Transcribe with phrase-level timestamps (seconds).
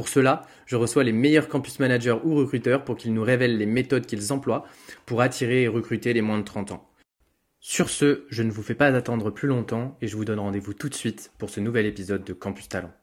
[0.00, 3.66] Pour cela, je reçois les meilleurs campus managers ou recruteurs pour qu'ils nous révèlent les
[3.66, 4.64] méthodes qu'ils emploient
[5.04, 6.88] pour attirer et recruter les moins de 30 ans.
[7.60, 10.72] Sur ce, je ne vous fais pas attendre plus longtemps et je vous donne rendez-vous
[10.72, 12.94] tout de suite pour ce nouvel épisode de Campus Talent.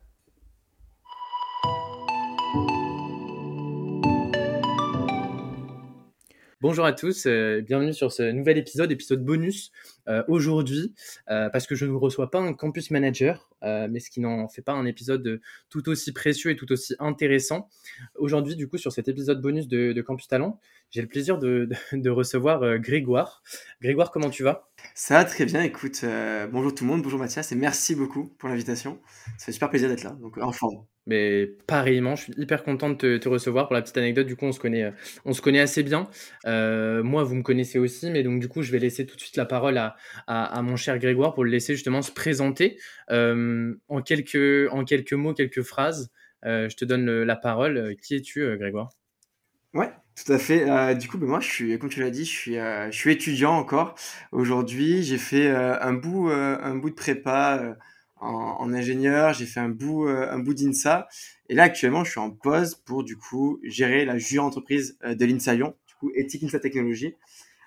[6.59, 9.71] Bonjour à tous, euh, bienvenue sur ce nouvel épisode, épisode bonus
[10.07, 10.95] euh, aujourd'hui,
[11.29, 14.61] euh, parce que je ne reçois pas un campus manager, mais ce qui n'en fait
[14.61, 17.69] pas un épisode tout aussi précieux et tout aussi intéressant.
[18.15, 20.59] Aujourd'hui, du coup, sur cet épisode bonus de, Campus Talent,
[20.91, 21.69] j'ai le plaisir de,
[22.09, 23.43] recevoir Grégoire.
[23.81, 24.69] Grégoire, comment tu vas?
[24.93, 26.03] Ça va très bien, écoute,
[26.51, 28.99] bonjour tout le monde, bonjour Mathias, et merci beaucoup pour l'invitation.
[29.37, 30.85] Ça fait super plaisir d'être là, donc en forme.
[31.07, 33.67] Mais pareillement, je suis hyper content de te, recevoir.
[33.67, 36.09] Pour la petite anecdote, du coup, on se connaît, on se connaît assez bien.
[36.45, 39.21] Euh, moi, vous me connaissez aussi, mais donc du coup, je vais laisser tout de
[39.21, 39.95] suite la parole à,
[40.27, 42.77] à, mon cher Grégoire pour le laisser justement se présenter
[43.09, 46.11] euh, en quelques en quelques mots, quelques phrases.
[46.45, 47.95] Euh, je te donne la parole.
[48.01, 48.89] Qui es-tu, Grégoire?
[49.73, 50.95] Ouais, tout à fait.
[50.95, 53.53] du coup, ben moi, je suis, comme tu l'as dit, je suis, je suis étudiant
[53.53, 53.95] encore
[54.33, 55.03] aujourd'hui.
[55.03, 57.77] J'ai fait un bout, un bout de prépa
[58.19, 61.07] en, ingénieur, j'ai fait un bout, euh, un bout d'INSA.
[61.49, 65.15] Et là, actuellement, je suis en pause pour, du coup, gérer la junior entreprise euh,
[65.15, 67.15] de l'INSA Lyon, du coup, éthique INSA Technologie.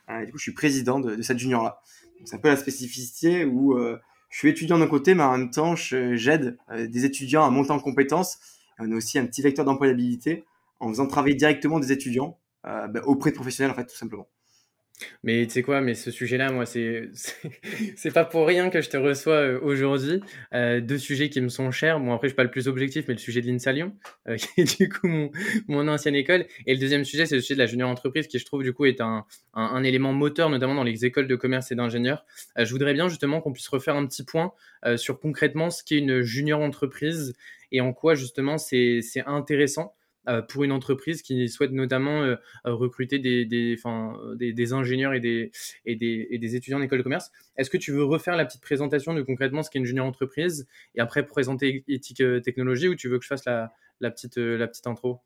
[0.08, 1.80] Euh, du coup, je suis président de, cette junior-là.
[2.24, 5.74] C'est un peu la spécificité où je suis étudiant d'un côté, mais en même temps,
[5.74, 8.38] j'aide des étudiants à monter en compétences.
[8.78, 10.44] on a aussi un petit vecteur d'employabilité
[10.80, 14.28] en faisant travailler directement des étudiants ben, auprès de professionnels, en fait, tout simplement.
[15.22, 17.10] Mais tu sais quoi, mais ce sujet-là, moi, c'est
[17.96, 20.20] c'est pas pour rien que je te reçois euh, aujourd'hui.
[20.54, 22.00] Euh, deux sujets qui me sont chers.
[22.00, 23.92] Bon, après, je suis pas le plus objectif, mais le sujet de l'INSA Lyon,
[24.28, 25.30] euh, qui est du coup mon,
[25.68, 26.46] mon ancienne école.
[26.66, 28.72] Et le deuxième sujet, c'est le sujet de la junior entreprise, qui je trouve du
[28.72, 29.24] coup est un,
[29.54, 32.24] un, élément moteur, notamment dans les écoles de commerce et d'ingénieurs.
[32.56, 34.52] Je voudrais bien justement qu'on puisse refaire un petit point
[34.96, 37.34] sur concrètement ce qu'est une junior entreprise
[37.72, 39.99] et en quoi justement c'est intéressant euh,
[40.48, 42.36] pour une entreprise qui souhaite notamment euh,
[42.66, 43.76] euh, recruter des, des,
[44.36, 45.50] des, des, ingénieurs et des,
[45.86, 47.30] et des, et des étudiants d'école de commerce.
[47.56, 50.66] Est-ce que tu veux refaire la petite présentation de concrètement ce qu'est une junior entreprise
[50.94, 54.66] et après présenter éthique technologie ou tu veux que je fasse la, la petite, la
[54.66, 55.20] petite intro?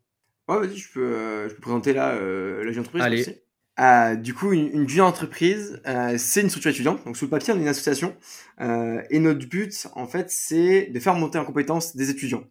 [0.49, 3.39] Ouais, vas-y, je peux, je peux présenter là la junior entreprise.
[3.79, 4.17] Allez.
[4.23, 5.81] du coup, une, junior entreprise,
[6.17, 7.05] c'est une structure étudiante.
[7.05, 8.17] Donc, sous le papier, on est une association.
[8.61, 12.45] et notre but, en fait, c'est de faire monter en compétence des étudiants.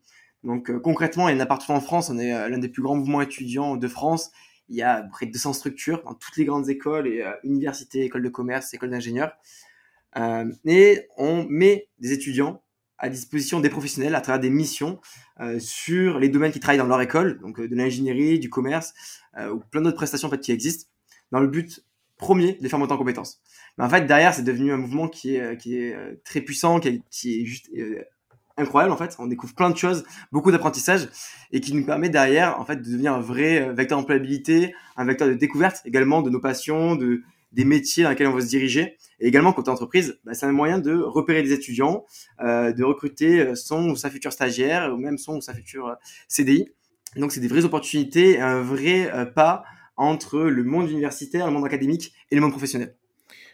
[0.44, 2.10] Donc euh, concrètement, il y en a partout en France.
[2.10, 4.32] On est euh, l'un des plus grands mouvements étudiants de France.
[4.70, 8.04] Il y a près de 200 structures dans toutes les grandes écoles et euh, universités,
[8.04, 9.34] écoles de commerce, écoles d'ingénieurs.
[10.66, 12.62] et on met des étudiants
[12.98, 15.02] à disposition des professionnels à travers des missions
[15.60, 18.94] sur les domaines qui travaillent dans leur école, donc de l'ingénierie, du commerce
[19.36, 20.90] ou plein d'autres prestations en fait qui existent,
[21.32, 21.84] dans le but
[22.16, 23.42] premier de faire monter en compétences.
[23.78, 26.88] Mais en fait, derrière, c'est devenu un mouvement qui est, qui est très puissant, qui
[26.90, 27.68] est, qui est juste
[28.58, 29.16] incroyable en fait.
[29.20, 31.10] On découvre plein de choses, beaucoup d'apprentissage
[31.52, 35.06] et qui nous permet derrière en fait de devenir un vrai euh, vecteur d'employabilité, un
[35.06, 38.48] vecteur de découverte également de nos passions, de des métiers dans lesquels on veut se
[38.48, 38.98] diriger.
[39.20, 42.04] Et également, côté entreprise, bah, c'est un moyen de repérer des étudiants,
[42.42, 45.88] euh, de recruter euh, son ou sa future stagiaire, ou même son ou sa future
[45.88, 45.96] euh,
[46.28, 46.70] CDI.
[47.16, 49.64] Donc, c'est des vraies opportunités, un vrai pas
[49.98, 52.96] entre le monde universitaire, le monde académique et le monde professionnel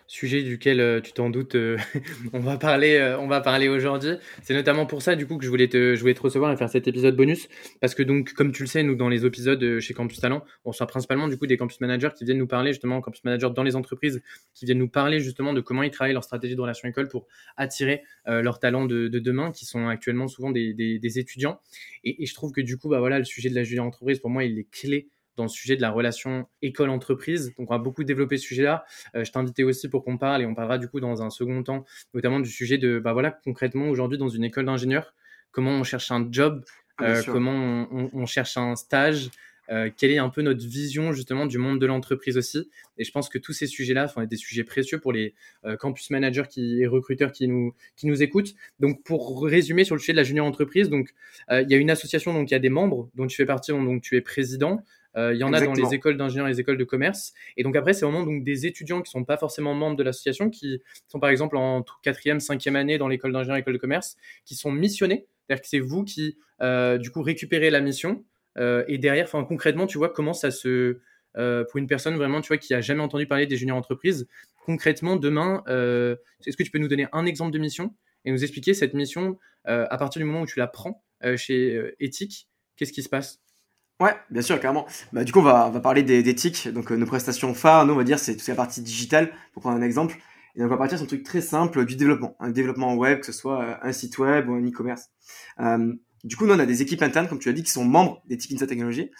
[0.09, 1.77] sujet duquel euh, tu t'en doutes, euh,
[2.33, 4.13] on va parler, euh, on va parler aujourd'hui.
[4.41, 6.57] C'est notamment pour ça, du coup, que je voulais te, je voulais te recevoir et
[6.57, 7.47] faire cet épisode bonus,
[7.79, 10.71] parce que donc, comme tu le sais, nous dans les épisodes chez Campus Talent, on
[10.71, 13.61] reçoit principalement du coup des campus managers qui viennent nous parler justement, campus managers dans
[13.61, 14.23] les entreprises,
[14.55, 17.27] qui viennent nous parler justement de comment ils travaillent leur stratégie de relation école pour
[17.55, 21.59] attirer leurs talents de, de, demain, qui sont actuellement souvent des, des, des étudiants.
[22.03, 24.19] Et, et, je trouve que du coup, bah voilà, le sujet de la junior entreprise,
[24.19, 25.09] pour moi, il est clé
[25.39, 27.53] dans le sujet de la relation école-entreprise.
[27.57, 28.83] Donc, on va beaucoup développer ce sujet-là.
[29.15, 31.63] Euh, je t'invitais aussi pour qu'on parle et on parlera du coup dans un second
[31.63, 35.15] temps, notamment du sujet de, bah voilà, concrètement aujourd'hui dans une école d'ingénieur,
[35.51, 36.65] comment on cherche un job,
[36.97, 39.29] ah, euh, comment on, cherche un stage,
[39.69, 42.69] euh, quelle est un peu notre vision justement du monde de l'entreprise aussi.
[42.97, 45.33] Et je pense que tous ces sujets-là sont des sujets précieux pour les
[45.79, 48.55] campus managers qui, et recruteurs qui nous, qui nous écoutent.
[48.81, 51.13] Donc pour résumer sur le sujet de la junior entreprise, donc
[51.49, 53.71] il y a une association, donc il y a des membres dont tu fais partie,
[53.71, 54.83] donc tu es président.
[55.17, 57.33] Euh, il y en a dans les écoles d'ingénieurs et les écoles de commerce.
[57.57, 60.49] Et donc après, c'est vraiment donc des étudiants qui sont pas forcément membres de l'association,
[60.49, 64.17] qui sont par exemple en quatrième, cinquième année dans l'école d'ingénieurs et l'école de commerce,
[64.45, 65.25] qui sont missionnés.
[65.47, 68.23] C'est-à-dire que c'est vous qui, euh, du coup, récupérez la mission.
[68.57, 70.99] Euh, et derrière, enfin, concrètement, tu vois comment ça se,
[71.33, 74.27] pour une personne vraiment, tu vois, qui a jamais entendu parler des juniors entreprises
[74.65, 75.63] Concrètement, demain,
[76.45, 77.95] est-ce que tu peux nous donner un exemple de mission
[78.25, 81.03] et nous expliquer cette mission à partir du moment où tu la prends
[81.37, 83.41] chez Ethic Qu'est-ce qui se passe?
[83.99, 84.87] Ouais, bien sûr, carrément.
[85.11, 86.69] Bah, du coup, on va, on va parler d'éthique.
[86.69, 89.77] Donc, nos prestations phares, nous, on va dire, c'est toute la partie digitale, pour prendre
[89.77, 90.15] un exemple.
[90.55, 92.35] Et donc, on va partir sur un truc très simple du développement.
[92.39, 95.09] Un développement web, que ce soit euh, un site web ou un e-commerce.
[95.59, 95.93] Euh,
[96.23, 98.21] du coup, nous, on a des équipes internes, comme tu l'as dit, qui sont membres
[98.27, 99.11] des Insight Technologies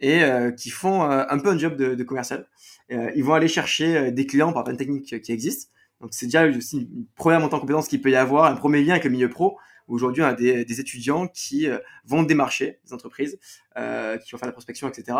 [0.00, 2.46] et euh, qui font un peu un job de, de commercial.
[2.90, 5.70] ils vont aller chercher des clients par plein de techniques qui existent.
[6.02, 8.82] Donc, c'est déjà aussi une première montée en compétence qu'il peut y avoir, un premier
[8.82, 9.58] lien avec le milieu pro.
[9.88, 11.68] Aujourd'hui, on a des, étudiants qui
[12.04, 13.38] vont démarcher des entreprises,
[13.74, 15.16] qui vont faire la prospection, etc.,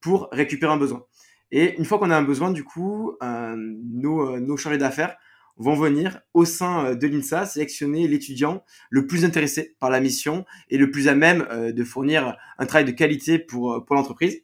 [0.00, 1.04] pour récupérer un besoin.
[1.52, 5.16] Et une fois qu'on a un besoin, du coup, euh, nos, euh, nos chargés d'affaires
[5.56, 10.44] vont venir au sein euh, de l'INSA sélectionner l'étudiant le plus intéressé par la mission
[10.68, 14.42] et le plus à même de fournir un travail de qualité pour, pour l'entreprise.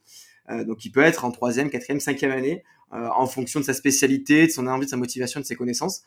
[0.49, 4.53] donc, il peut être en troisième, quatrième, cinquième année, en fonction de sa spécialité, de
[4.53, 6.03] son envie, de sa motivation, de ses connaissances.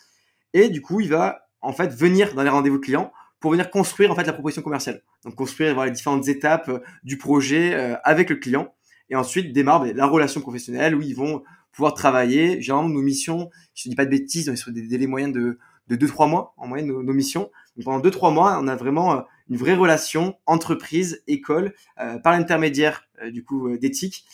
[0.54, 4.12] Et du coup, il va en fait venir dans les rendez-vous clients pour venir construire
[4.12, 5.02] en fait la proposition commerciale.
[5.24, 6.72] Donc, construire voilà, les différentes étapes
[7.04, 8.74] du projet avec le client
[9.10, 12.62] et ensuite démarre ben, la relation professionnelle où ils vont pouvoir travailler.
[12.62, 15.34] Généralement, nos missions, je ne dis pas de bêtises, on est sur des délais moyens
[15.34, 15.58] de,
[15.88, 17.50] de 2-3 mois en moyenne nos, missions.
[17.84, 23.08] Pendant 2-3 mois, on a vraiment euh, une vraie relation entreprise, école, euh, par l'intermédiaire
[23.24, 24.26] euh, du coup d'éthique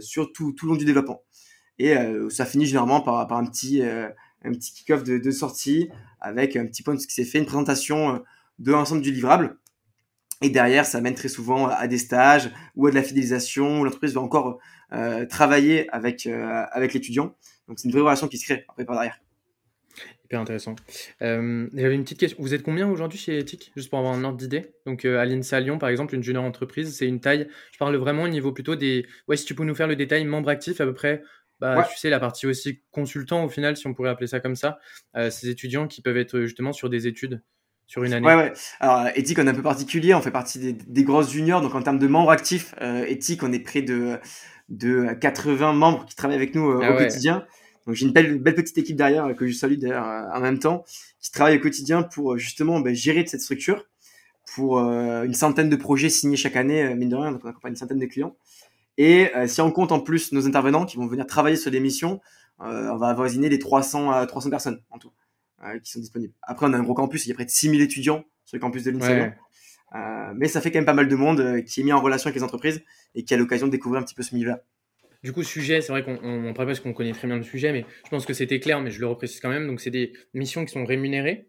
[0.00, 1.22] sur tout, tout, le long du développement.
[1.78, 1.94] Et
[2.28, 5.88] ça finit généralement par, par un petit, un petit kick-off de, de, sortie
[6.20, 8.22] avec un petit point de ce qui s'est fait, une présentation
[8.58, 9.56] de l'ensemble du livrable
[10.42, 13.84] et derrière, ça mène très souvent à des stages ou à de la fidélisation, où
[13.84, 14.58] l'entreprise va encore
[14.92, 17.34] euh, travailler avec, euh, avec l'étudiant.
[17.68, 19.18] Donc c'est une vraie relation qui se crée après par derrière.
[20.24, 20.76] Hyper intéressant.
[21.22, 22.36] Euh, J'avais une petite question.
[22.40, 23.72] Vous êtes combien aujourd'hui chez Ethic?
[23.76, 24.72] Juste pour avoir un ordre d'idée.
[24.84, 27.48] Donc euh, à l'INSA Lyon, par exemple, une junior entreprise, c'est une taille.
[27.72, 29.06] Je parle vraiment au niveau plutôt des.
[29.28, 31.22] Ouais, si tu peux nous faire le détail, membre actif à peu près.
[31.60, 34.56] Bah, tu sais, la partie aussi consultant au final, si on pourrait appeler ça comme
[34.56, 34.78] ça.
[35.30, 37.42] ces étudiants qui peuvent être justement sur des études
[37.86, 38.52] sur une année Ouais, ouais.
[38.80, 40.14] Alors, éthique, on est un peu particulier.
[40.14, 41.60] On fait partie des, des grosses juniors.
[41.60, 44.18] Donc, en termes de membres actifs, euh, éthique, on est près de,
[44.68, 47.46] de 80 membres qui travaillent avec nous euh, ah au quotidien.
[47.86, 50.58] Donc, j'ai une belle, belle petite équipe derrière euh, que je salue d'ailleurs en même
[50.58, 50.84] temps,
[51.20, 53.86] qui travaille au quotidien pour justement ben, gérer cette structure
[54.54, 57.32] pour une centaine de projets signés chaque année, mine de rien.
[57.32, 58.36] Donc, on accompagne une centaine de clients.
[58.98, 62.20] Et si on compte en plus nos intervenants qui vont venir travailler sur des missions,
[62.58, 65.12] on va avoisiner les 300, 300 personnes en tout.
[65.64, 66.34] Euh, qui sont disponibles.
[66.42, 68.60] Après, on a un gros campus, il y a près de 6000 étudiants sur le
[68.60, 69.32] campus de l'INSEE.
[69.94, 72.00] Euh, mais ça fait quand même pas mal de monde euh, qui est mis en
[72.00, 72.82] relation avec les entreprises
[73.14, 74.64] et qui a l'occasion de découvrir un petit peu ce milieu-là.
[75.22, 77.72] Du coup, sujet, c'est vrai qu'on on, parle parce qu'on connaît très bien le sujet,
[77.72, 79.66] mais je pense que c'était clair, mais je le reprécise quand même.
[79.66, 81.48] Donc, c'est des missions qui sont rémunérées.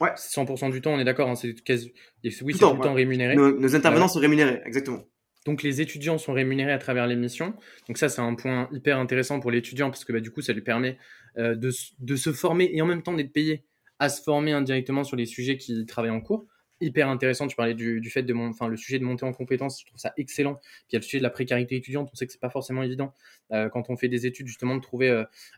[0.00, 0.10] Ouais.
[0.16, 3.36] 100% du temps, on est d'accord, hein, c'est oui, c'est tout le temps rémunéré.
[3.36, 5.04] Nos, intervenants sont rémunérés, exactement.
[5.44, 7.54] Donc les étudiants sont rémunérés à travers l'émission.
[7.88, 10.52] Donc ça, c'est un point hyper intéressant pour l'étudiant parce que bah, du coup, ça
[10.52, 10.98] lui permet
[11.38, 13.64] euh, de, de, se former et en même temps d'être payé
[13.98, 16.46] à se former indirectement sur les sujets qu'il travaille en cours.
[16.80, 19.32] Hyper intéressant, tu parlais du, du fait de mon, enfin, le sujet de monter en
[19.32, 20.54] compétences, je trouve ça excellent.
[20.54, 22.50] Puis il y a le sujet de la précarité étudiante, on sait que c'est pas
[22.50, 23.14] forcément évident
[23.52, 25.08] euh, quand on fait des études justement de trouver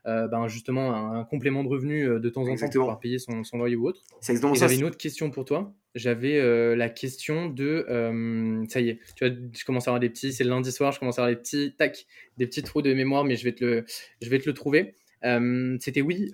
[0.07, 3.45] euh, ben, justement un, complément de revenu de temps en temps pour pouvoir payer son,
[3.45, 4.03] son loyer ou autre.
[4.55, 9.01] J'avais une autre question pour toi j'avais euh, la question de euh, ça y est,
[9.17, 11.23] tu vois, je commence à avoir des petits, c'est le lundi soir, je commence à
[11.23, 12.07] avoir des petits tac,
[12.37, 13.85] des petits trous de mémoire, mais je vais te le,
[14.21, 14.95] je vais te le trouver.
[15.81, 16.31] C'était oui,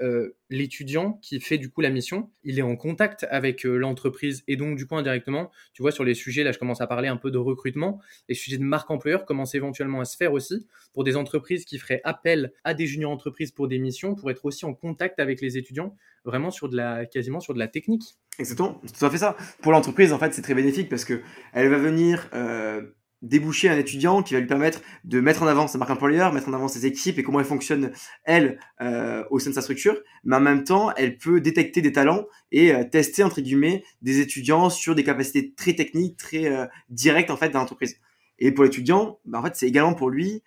[0.50, 4.76] l'étudiant qui fait du coup la mission, il est en contact avec l'entreprise et donc
[4.76, 7.30] du coup indirectement, tu vois sur les sujets là, je commence à parler un peu
[7.30, 11.16] de recrutement, les sujets de marque employeur commencent éventuellement à se faire aussi pour des
[11.16, 14.74] entreprises qui feraient appel à des juniors entreprises pour des missions, pour être aussi en
[14.74, 18.16] contact avec les étudiants, vraiment sur de la quasiment sur de la technique.
[18.38, 19.36] Exactement, tout à fait ça.
[19.62, 21.20] Pour l'entreprise, en fait, c'est très bénéfique parce que
[21.52, 22.28] elle va venir
[23.22, 26.48] déboucher un étudiant qui va lui permettre de mettre en avant sa marque employeur, mettre
[26.48, 27.92] en avant ses équipes et comment elle fonctionne,
[28.24, 29.96] elle, euh, au sein de sa structure.
[30.24, 34.20] Mais en même temps, elle peut détecter des talents et euh, tester, entre guillemets, des
[34.20, 37.96] étudiants sur des capacités très techniques, très euh, directes, en fait, dans l'entreprise.
[38.38, 40.42] Et pour l'étudiant, bah, en fait, c'est également pour lui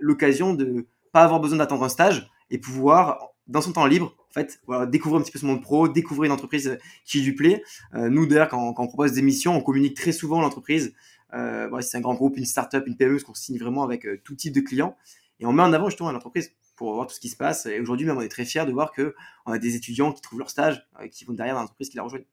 [0.00, 4.32] l'occasion de pas avoir besoin d'attendre un stage et pouvoir dans son temps libre, en
[4.32, 7.62] fait, découvrir un petit peu ce monde pro, découvrir une entreprise qui lui plaît.
[7.94, 10.94] Nous, d'ailleurs, quand, quand, on propose des missions, on communique très souvent l'entreprise.
[11.34, 14.34] Euh, c'est un grand groupe, une startup, une PME, qu'on signe vraiment avec euh, tout
[14.34, 14.96] type de clients.
[15.40, 17.66] Et on met en avant justement l'entreprise pour voir tout ce qui se passe.
[17.66, 19.14] Et aujourd'hui, même, on est très fiers de voir que
[19.46, 22.02] on a des étudiants qui trouvent leur stage, euh, qui vont derrière l'entreprise qui la
[22.02, 22.26] rejoignent.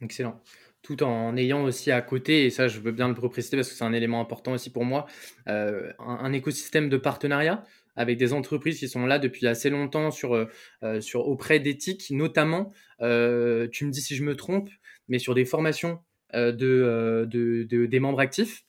[0.00, 0.40] Excellent
[0.82, 3.74] tout en ayant aussi à côté, et ça je veux bien le préciser parce que
[3.74, 5.06] c'est un élément important aussi pour moi,
[5.48, 7.64] euh, un, écosystème de partenariat
[7.96, 10.46] avec des entreprises qui sont là depuis assez longtemps sur,
[11.16, 12.70] auprès d'éthique, notamment,
[13.00, 14.70] tu me dis si je me trompe,
[15.08, 15.98] mais sur des formations
[16.34, 18.64] de, de, de, des membres actifs.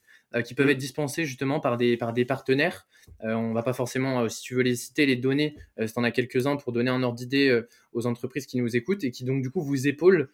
[0.46, 2.88] qui peuvent être dispensés justement par des, par des partenaires.
[3.22, 6.12] on va pas forcément, si tu veux les citer, les donner, si tu en as
[6.12, 7.62] quelques-uns pour donner un ordre d'idée
[7.94, 10.30] aux entreprises qui nous écoutent et qui donc du coup vous épaulent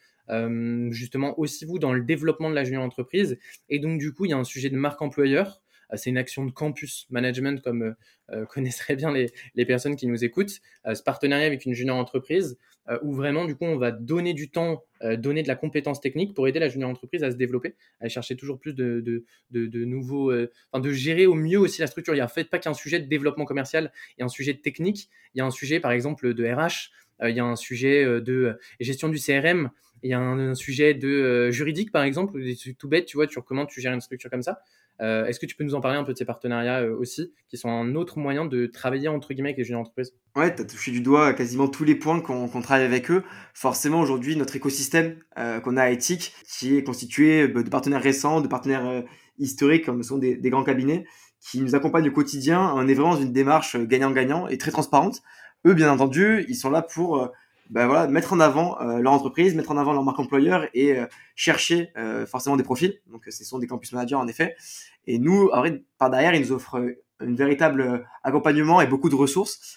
[0.89, 3.37] justement aussi vous dans le développement de la junior entreprise.
[3.69, 6.17] Et donc du coup, il y a un sujet de marque employeur euh, c'est une
[6.17, 7.93] action de campus management, comme euh,
[8.31, 10.61] euh, connaissent très bien les, personnes qui nous écoutent.
[10.85, 12.57] ce partenariat avec une junior entreprise,
[13.01, 16.49] où vraiment, du coup, on va donner du temps, donner de la compétence technique pour
[16.49, 19.23] aider la junior entreprise à se développer, à chercher toujours plus de,
[19.53, 22.13] nouveaux, enfin, de gérer au mieux aussi la structure.
[22.13, 24.29] Il y a en fait pas qu'un sujet de développement commercial, il y a un
[24.29, 26.91] sujet de technique, il y a un sujet, par exemple, de RH,
[27.23, 29.69] il y a un sujet de gestion du CRM,
[30.03, 32.37] il y a un, sujet de juridique, par exemple,
[32.77, 34.59] tout bête, tu vois, tu comment tu gères une structure comme ça.
[35.01, 37.33] Euh, est-ce que tu peux nous en parler un peu de ces partenariats euh, aussi,
[37.49, 40.13] qui sont un autre moyen de travailler entre guillemets avec les jeunes entreprises?
[40.35, 43.23] Ouais, tu as touché du doigt quasiment tous les points qu'on travaille avec eux.
[43.53, 48.41] Forcément, aujourd'hui, notre écosystème euh, qu'on a à Ethic, qui est constitué de partenaires récents,
[48.41, 49.03] de partenaires
[49.39, 51.05] historiques, comme sont des, des, grands cabinets,
[51.39, 52.73] qui nous accompagnent au quotidien.
[52.75, 55.21] On est vraiment dans une démarche gagnant-gagnant et très transparente.
[55.65, 57.31] Eux, bien entendu, ils sont là pour
[57.73, 60.95] ben voilà, mettre en avant euh, leur entreprise, mettre en avant leur marque employeur et
[60.95, 62.99] euh, chercher euh, forcément des profils.
[63.07, 64.55] Donc, ce sont des campus managers en effet.
[65.07, 69.15] Et nous, en vrai, par derrière, ils nous offrent un véritable accompagnement et beaucoup de
[69.15, 69.75] ressources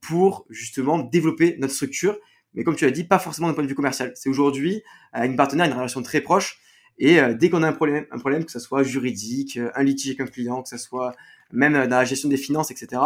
[0.00, 2.16] pour justement développer notre structure.
[2.54, 4.12] Mais comme tu l'as dit, pas forcément d'un point de vue commercial.
[4.14, 4.82] C'est aujourd'hui
[5.14, 6.58] une partenaire, une relation très proche.
[6.98, 10.20] Et dès qu'on a un problème, un problème, que ce soit juridique, un litige avec
[10.20, 11.14] un client, que ce soit
[11.52, 13.00] même dans la gestion des finances, etc.,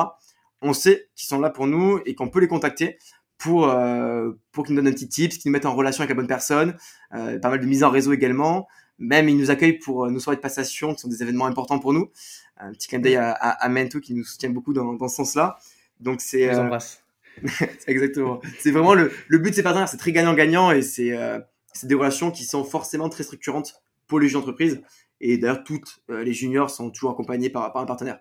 [0.62, 2.98] on sait qu'ils sont là pour nous et qu'on peut les contacter
[3.42, 6.11] pour, euh, pour qu'ils nous donnent un petit tips, qu'ils nous mettent en relation avec
[6.11, 6.76] la bonne personne,
[7.12, 8.68] euh, pas mal de mise en réseau également.
[9.00, 11.80] Même ils nous accueillent pour euh, nos soirées de passation, qui sont des événements importants
[11.80, 12.08] pour nous.
[12.56, 15.58] Un petit clin d'œil à, à, Mento qui nous soutient beaucoup dans, dans ce sens-là.
[15.99, 17.02] Donc c'est euh, embrasse.
[17.88, 18.40] exactement.
[18.61, 21.11] C'est vraiment le, le but de ces partenaires, c'est très gagnant-gagnant et c'est
[21.82, 24.82] des relations qui sont forcément très structurantes pour les jeunes entreprises.
[25.20, 28.20] Et d'ailleurs, toutes les juniors sont toujours accompagnés par, par un partenaire.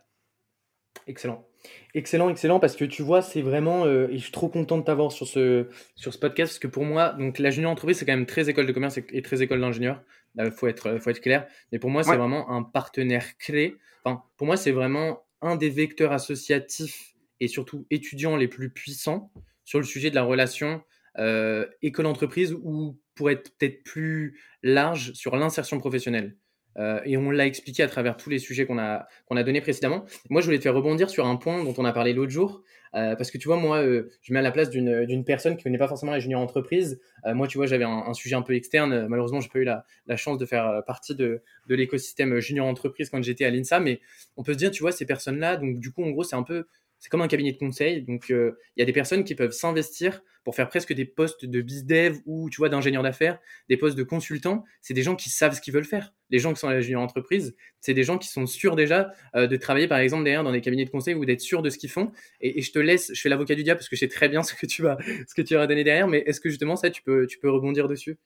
[1.06, 1.46] Excellent.
[1.94, 4.84] Excellent, excellent, parce que tu vois, c'est vraiment, euh, et je suis trop content de
[4.84, 8.06] t'avoir sur ce, sur ce podcast, parce que pour moi, donc la junior entreprise, c'est
[8.06, 10.01] quand même très école de commerce et, très école d'ingénieur.
[10.38, 11.48] Il faut être, faut être clair.
[11.72, 13.75] Mais pour moi, c'est vraiment un partenaire clé.
[14.06, 19.32] Enfin, pour moi, c'est vraiment un des vecteurs associatifs et surtout étudiants les plus puissants
[19.65, 20.82] sur le sujet de la relation
[21.18, 26.38] euh, école-entreprise ou pour être peut-être plus large sur l'insertion professionnelle.
[26.78, 29.62] Euh, et on l'a expliqué à travers tous les sujets qu'on a, qu'on a donnés
[29.62, 30.06] précédemment.
[30.30, 32.63] Moi, je voulais te faire rebondir sur un point dont on a parlé l'autre jour.
[32.94, 35.56] Euh, parce que tu vois, moi, euh, je mets à la place d'une, d'une personne
[35.56, 37.00] qui connaît pas forcément junior entreprise.
[37.25, 39.08] Euh, moi, tu vois, j'avais un, un, sujet un peu externe.
[39.08, 43.10] Malheureusement, j'ai pas eu la, la chance de faire partie de, de l'écosystème junior entreprise
[43.10, 43.80] quand j'étais à l'INSA.
[43.80, 44.01] Mais
[44.36, 46.44] on peut se dire, tu vois, ces personnes-là, donc du coup, en gros, c'est un
[46.44, 46.66] peu
[47.01, 48.03] c'est comme un cabinet de conseil.
[48.03, 51.46] Donc, euh, il y a des personnes qui peuvent s'investir pour faire presque des postes
[51.46, 53.39] de bizdev ou, tu vois, d'ingénieur d'affaires,
[53.70, 54.63] des postes de consultant.
[54.81, 56.13] C'est des gens qui savent ce qu'ils veulent faire.
[56.29, 59.48] Les gens qui sont à la entreprise, c'est des gens qui sont sûrs déjà euh,
[59.48, 61.79] de travailler, par exemple, derrière dans des cabinets de conseil ou d'être sûrs de ce
[61.79, 62.12] qu'ils font.
[62.39, 64.43] Et, je te laisse, je fais l'avocat du diable parce que je sais très bien
[64.43, 66.08] ce que tu vas, ce que tu vas donner derrière.
[66.08, 68.17] Mais est-ce que justement, ça, tu peux, tu peux rebondir dessus?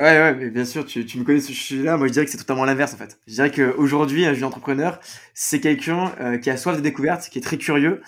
[0.00, 1.96] Ouais, ouais, mais bien sûr, tu, tu me connais ce sujet-là.
[1.98, 3.20] Moi, je dirais que c'est totalement l'inverse, en fait.
[3.26, 4.98] Je dirais qu'aujourd'hui, un jeune entrepreneur,
[5.34, 8.00] c'est quelqu'un euh, qui a soif de découverte, qui est très curieux,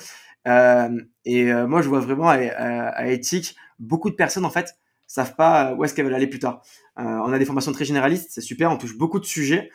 [0.48, 0.88] euh,
[1.26, 3.04] et euh, moi, je vois vraiment à, à,
[3.78, 4.76] beaucoup de personnes, en fait,
[5.06, 6.62] savent pas où est-ce qu'elles veulent aller plus tard.
[6.96, 9.70] On a des formations très généralistes, c'est super, on touche beaucoup de sujets.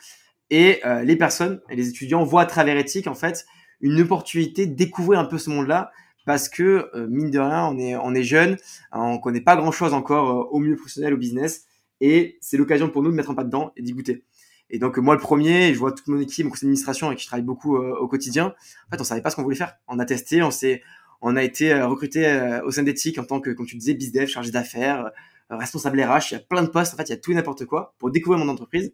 [0.50, 3.46] Et les personnes et les étudiants voient à travers Ethic, en fait,
[3.80, 5.92] une opportunité de découvrir un peu ce monde-là
[6.26, 8.56] parce que mine de rien, on est on est jeune,
[8.92, 11.66] on connaît pas grand-chose encore au milieu professionnel, au business,
[12.00, 14.24] et c'est l'occasion pour nous de mettre un pas dedans et d'y goûter.
[14.70, 17.24] Et donc moi le premier, je vois toute mon équipe, mon conseil d'administration avec qui
[17.24, 18.54] je travaille beaucoup euh, au quotidien.
[18.86, 19.74] En fait, on savait pas ce qu'on voulait faire.
[19.88, 20.82] On a testé, on s'est,
[21.20, 23.94] on a été euh, recruté euh, au sein d'Ethic en tant que, comme tu disais,
[23.94, 25.10] bizdev, chargé d'affaires,
[25.50, 26.30] responsable RH.
[26.30, 26.94] Il y a plein de postes.
[26.94, 28.92] En fait, il y a tout et n'importe quoi pour découvrir mon entreprise.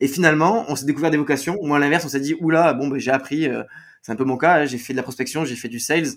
[0.00, 1.56] Et finalement, on s'est découvert des vocations.
[1.60, 3.48] Ou à l'inverse, on s'est dit, oula, bon, ben, j'ai appris.
[4.02, 4.66] c'est un peu mon cas.
[4.66, 6.08] J'ai fait de la prospection, j'ai fait du sales.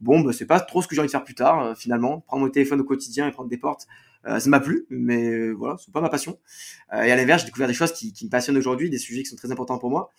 [0.00, 1.76] Bon, ben, c'est pas trop ce que j'ai envie de faire plus tard.
[1.76, 3.86] finalement, prendre mon téléphone au quotidien et prendre des portes
[4.26, 6.38] euh, ça m'a plu, mais euh, voilà, c'est pas ma passion.
[6.92, 9.28] Euh, et à l'inverse, j'ai découvert des choses qui, me passionnent aujourd'hui, des sujets qui
[9.28, 10.12] sont très importants pour moi.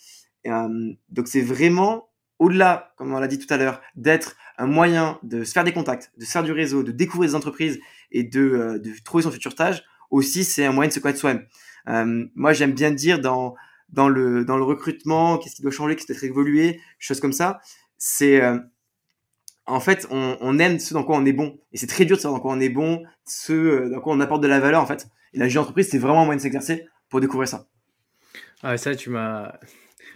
[1.09, 2.09] donc c'est vraiment
[2.39, 5.73] au-delà, comme on l'a dit tout à l'heure, d'être un moyen de se faire des
[5.73, 7.79] contacts, de se faire du réseau, de découvrir des entreprises
[8.11, 11.45] et de, trouver son futur stage, aussi c'est un moyen de se connaître soi-même.
[11.89, 13.55] Euh, moi j'aime bien dire dans,
[14.07, 17.59] le, recrutement, qu'est-ce qui doit changer, qu'est-ce qui doit évoluer, choses comme ça,
[17.97, 18.41] c'est
[19.69, 21.59] en fait, on, aime ce dans quoi on est bon.
[21.73, 24.13] Et c'est très dur de savoir dans quoi on est bon, ce euh, dans quoi
[24.13, 25.07] on apporte de la valeur, en fait.
[25.33, 27.67] Et la vie d'entreprise, c'est vraiment un moyen de s'exercer pour découvrir ça.
[28.61, 29.53] Ah, ça, tu m'as,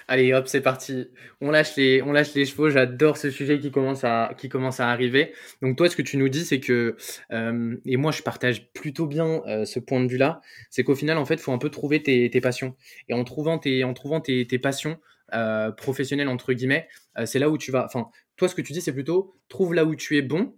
[0.07, 1.07] Allez, hop, c'est parti.
[1.39, 2.69] On lâche les, on lâche les chevaux.
[2.69, 5.33] J'adore ce sujet qui commence à, qui commence à arriver.
[5.61, 6.97] Donc toi, ce que tu nous dis, c'est que,
[7.31, 11.17] euh, et moi, je partage plutôt bien euh, ce point de vue-là, c'est qu'au final,
[11.17, 12.75] en fait, faut un peu trouver tes, tes, passions.
[13.07, 14.99] Et en trouvant tes, en trouvant tes, tes passions
[15.33, 16.87] euh, professionnelles entre guillemets,
[17.17, 17.85] euh, c'est là où tu vas.
[17.85, 20.55] Enfin, toi, ce que tu dis, c'est plutôt trouve là où tu es bon.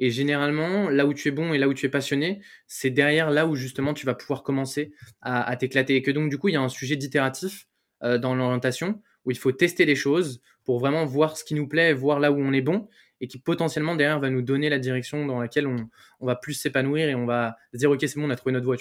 [0.00, 3.30] Et généralement, là où tu es bon et là où tu es passionné, c'est derrière
[3.30, 4.92] là où justement tu vas pouvoir commencer
[5.22, 5.96] à, t'éclater.
[5.96, 7.66] Et que donc, du coup, il y a un sujet d'itératif
[8.04, 11.66] euh, dans l'orientation, où il faut tester les choses pour vraiment voir ce qui nous
[11.66, 12.86] plaît, voir là où on est bon,
[13.20, 15.88] et qui potentiellement derrière va nous donner la direction dans laquelle on,
[16.20, 18.76] va plus s'épanouir et on va dire ok c'est bon on a trouvé notre voie.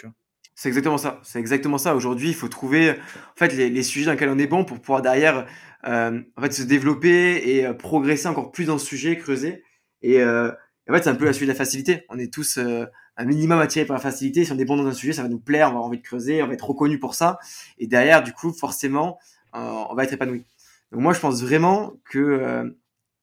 [0.59, 1.21] C'est exactement ça.
[1.23, 1.95] C'est exactement ça.
[1.95, 5.03] Aujourd'hui, il faut trouver en fait les, sujets dans lesquels on est bon pour pouvoir
[5.03, 5.45] derrière
[5.87, 9.63] euh, en fait se développer et euh, progresser encore plus dans ce sujet, creuser.
[10.01, 10.51] Et euh,
[10.89, 12.05] en fait, c'est un peu la suite de la facilité.
[12.09, 14.45] On est tous un minimum attirés par la facilité.
[14.45, 15.99] Si on est bon dans un sujet, ça va nous plaire, on va avoir envie
[15.99, 17.37] de creuser, on va être reconnu pour ça.
[17.77, 19.19] Et derrière, du coup, forcément,
[19.53, 20.43] on va être épanoui.
[20.91, 22.73] Donc moi, je pense vraiment que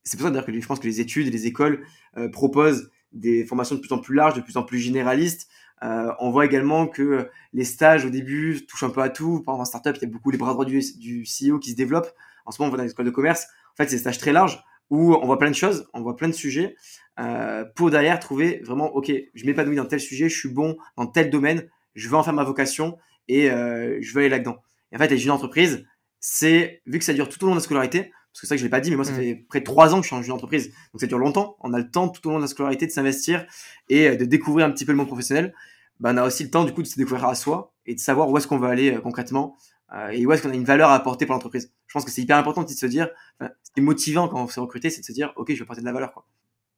[0.05, 1.85] c'est pour ça d'ailleurs que je pense que les études et les écoles
[2.31, 5.49] proposent des formations de plus en plus larges, de plus en plus généralistes.
[5.85, 9.43] Euh, on voit également que les stages au début touchent un peu à tout.
[9.43, 11.73] Par exemple, en startup, il y a beaucoup les bras droits du, du CEO qui
[11.73, 12.13] se développent.
[12.47, 13.47] En ce moment, on voit dans les écoles de commerce.
[13.73, 16.17] En fait, c'est des stages très larges où on voit plein de choses, on voit
[16.17, 16.77] plein de sujets
[17.19, 21.07] euh, pour derrière trouver vraiment, ok, je m'épanouis dans tel sujet, je suis bon dans
[21.07, 22.99] tel domaine, je veux en faire ma vocation
[23.29, 24.59] et euh, je veux aller là-dedans.
[24.93, 25.87] Et en fait, les jeunes entreprises,
[26.21, 28.59] c'est vu que ça dure tout au long de la scolarité, parce que ça que
[28.59, 29.17] je l'ai pas dit, mais moi ça mmh.
[29.17, 31.57] fait près de trois ans que je suis en jeune entreprise, donc ça dure longtemps.
[31.61, 33.47] On a le temps tout au long de la scolarité de s'investir
[33.89, 35.55] et de découvrir un petit peu le monde professionnel.
[36.01, 38.01] Ben, on a aussi le temps du coup de se découvrir à soi et de
[38.01, 39.57] savoir où est-ce qu'on veut aller euh, concrètement
[39.93, 41.73] euh, et où est-ce qu'on a une valeur à apporter pour l'entreprise.
[41.87, 43.09] Je pense que c'est hyper important de se dire,
[43.39, 45.55] enfin, ce qui est motivant quand on se recruter, c'est de se dire, ok, je
[45.55, 46.27] vais apporter de la valeur quoi.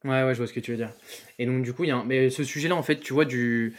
[0.04, 0.92] Ouais, ouais, je vois ce que tu veux dire.
[1.38, 3.74] Et donc, du coup, y a mais ce sujet-là, en fait, tu vois, du.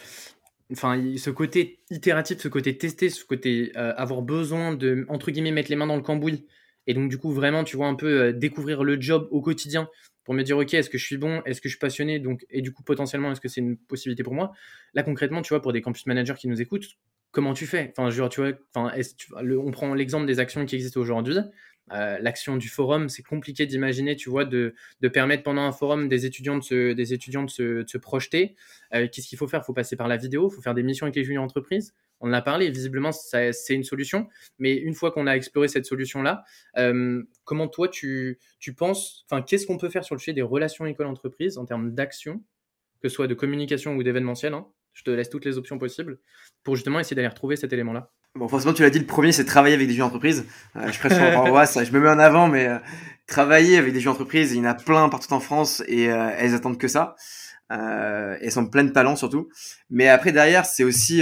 [0.72, 5.52] Enfin, ce côté itératif, ce côté testé, ce côté euh, avoir besoin de, entre guillemets,
[5.52, 6.46] mettre les mains dans le cambouis.
[6.86, 9.88] Et donc, du coup, vraiment, tu vois, un peu découvrir le job au quotidien
[10.28, 11.42] pour me dire, OK, est-ce que je suis bon?
[11.46, 12.20] Est-ce que je suis passionné?
[12.20, 14.52] Donc, Et du coup, potentiellement, est-ce que c'est une possibilité pour moi?
[14.94, 16.98] Là, concrètement, tu vois, pour des campus managers qui nous écoutent,
[17.32, 17.94] comment tu fais?
[17.98, 18.92] Enfin, genre, tu vois, enfin,
[19.40, 21.38] on prend l'exemple des actions qui existent aujourd'hui.
[21.94, 26.10] Euh, l'action du forum, c'est compliqué d'imaginer, tu vois, de, de, permettre pendant un forum
[26.10, 28.58] des étudiants de se, des étudiants de se, se projeter.
[28.94, 29.62] Euh, Qu'est-ce qu'il faut faire?
[29.64, 31.94] Il faut passer par la vidéo, il faut faire des missions avec les juniors entreprises.
[32.20, 34.28] On en a parlé, visiblement, c'est une solution.
[34.60, 36.44] Mais une fois qu'on a exploré cette solution-là,
[36.78, 40.42] euh, comment toi, tu, tu penses, enfin, qu'est-ce qu'on peut faire sur le sujet des
[40.42, 42.42] relations école-entreprise en termes d'action,
[43.02, 44.68] que ce soit de communication ou d'événementiel hein?
[44.94, 46.18] Je te laisse toutes les options possibles
[46.64, 48.12] pour justement essayer d'aller retrouver cet élément-là.
[48.34, 50.48] Bon, forcément, tu l'as dit, le premier, c'est travailler avec des jeunes entreprises.
[50.76, 52.80] Euh, je prêche paroisse, je me mets en avant, mais euh,
[53.28, 56.32] travailler avec des jeunes entreprises, il y en a plein partout en France et euh,
[56.36, 57.16] elles attendent que ça.
[57.72, 59.50] Euh, elles sont pleines de talent surtout.
[59.92, 61.22] Mais après, derrière, c'est aussi...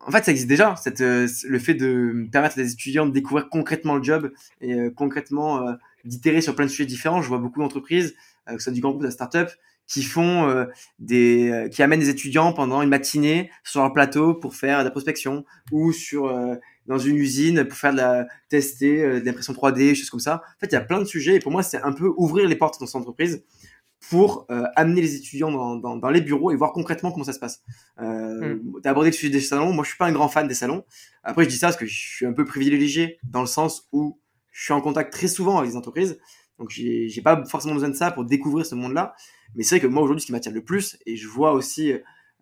[0.00, 3.12] Euh, en fait, ça existe déjà, cette, le fait de permettre à des étudiants de
[3.12, 5.64] découvrir concrètement le job et concrètement
[6.04, 7.22] d'itérer sur plein de sujets différents.
[7.22, 8.14] Je vois beaucoup d'entreprises,
[8.46, 9.50] que ce soit du grand groupe de la start-up,
[9.88, 10.66] qui font euh,
[10.98, 14.84] des euh, qui amènent des étudiants pendant une matinée sur un plateau pour faire de
[14.84, 16.54] la prospection ou sur euh,
[16.86, 20.60] dans une usine pour faire de la tester de l'impression 3D choses comme ça en
[20.60, 22.56] fait il y a plein de sujets et pour moi c'est un peu ouvrir les
[22.56, 23.42] portes dans cette entreprise
[24.10, 27.38] pour amener les étudiants dans, dans, dans, les bureaux et voir concrètement comment ça se
[27.38, 27.62] passe.
[28.00, 28.80] Euh, mm.
[28.82, 29.72] Tu as abordé le sujet des salons.
[29.72, 30.84] Moi, je suis pas un grand fan des salons.
[31.22, 34.20] Après, je dis ça parce que je suis un peu privilégié dans le sens où
[34.52, 36.18] je suis en contact très souvent avec les entreprises.
[36.58, 39.14] Donc, j'ai pas forcément besoin de ça pour découvrir ce monde-là.
[39.54, 41.92] Mais c'est vrai que moi aujourd'hui, ce qui m'attire le plus, et je vois aussi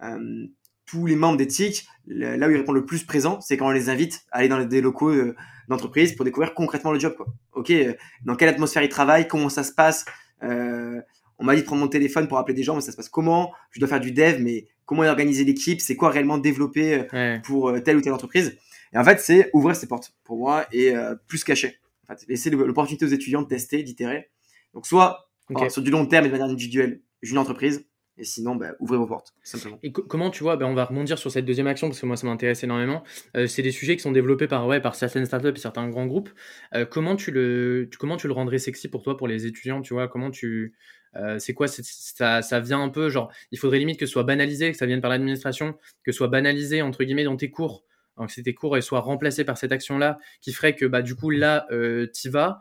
[0.03, 0.47] euh,
[0.87, 3.91] tous les membres d'éthique, là où ils répondent le plus présent, c'est quand on les
[3.91, 5.35] invite à aller dans des locaux euh,
[5.69, 7.15] d'entreprise pour découvrir concrètement le job.
[7.17, 7.27] Quoi.
[7.53, 10.05] Ok, euh, dans quelle atmosphère ils travaillent, comment ça se passe.
[10.43, 11.01] Euh,
[11.39, 13.09] on m'a dit de prendre mon téléphone pour appeler des gens, mais ça se passe
[13.09, 13.53] comment?
[13.71, 15.81] Je dois faire du dev, mais comment organiser l'équipe?
[15.81, 17.41] C'est quoi réellement développer ouais.
[17.45, 18.57] pour telle ou telle entreprise?
[18.93, 20.95] Et en fait, c'est ouvrir ses portes pour moi et
[21.27, 21.79] plus cacher.
[22.09, 24.31] En fait, laisser l'opportunité aux étudiants de tester, d'itérer.
[24.75, 25.71] Donc soit Okay.
[25.71, 27.87] sur du long terme et de manière individuelle, une entreprise.
[28.19, 29.35] Et sinon, bah, ouvrez vos portes.
[29.83, 32.17] Et comment tu vois, bah, on va rebondir sur cette deuxième action parce que moi
[32.17, 33.03] ça m'intéresse énormément.
[33.37, 36.07] Euh, c'est des sujets qui sont développés par, ouais, par certaines startups et certains grands
[36.07, 36.31] groupes.
[36.75, 39.83] Euh, comment, tu le, tu, comment tu le rendrais sexy pour toi, pour les étudiants
[39.83, 40.75] Tu vois, comment tu.
[41.17, 44.25] Euh, c'est quoi ça, ça vient un peu, genre, il faudrait limite que ce soit
[44.25, 47.85] banalisé, que ça vienne par l'administration, que ce soit banalisé, entre guillemets, dans tes cours
[48.19, 51.29] donc que tes cours soient remplacés par cette action-là, qui ferait que bah du coup
[51.29, 52.61] là euh, y vas,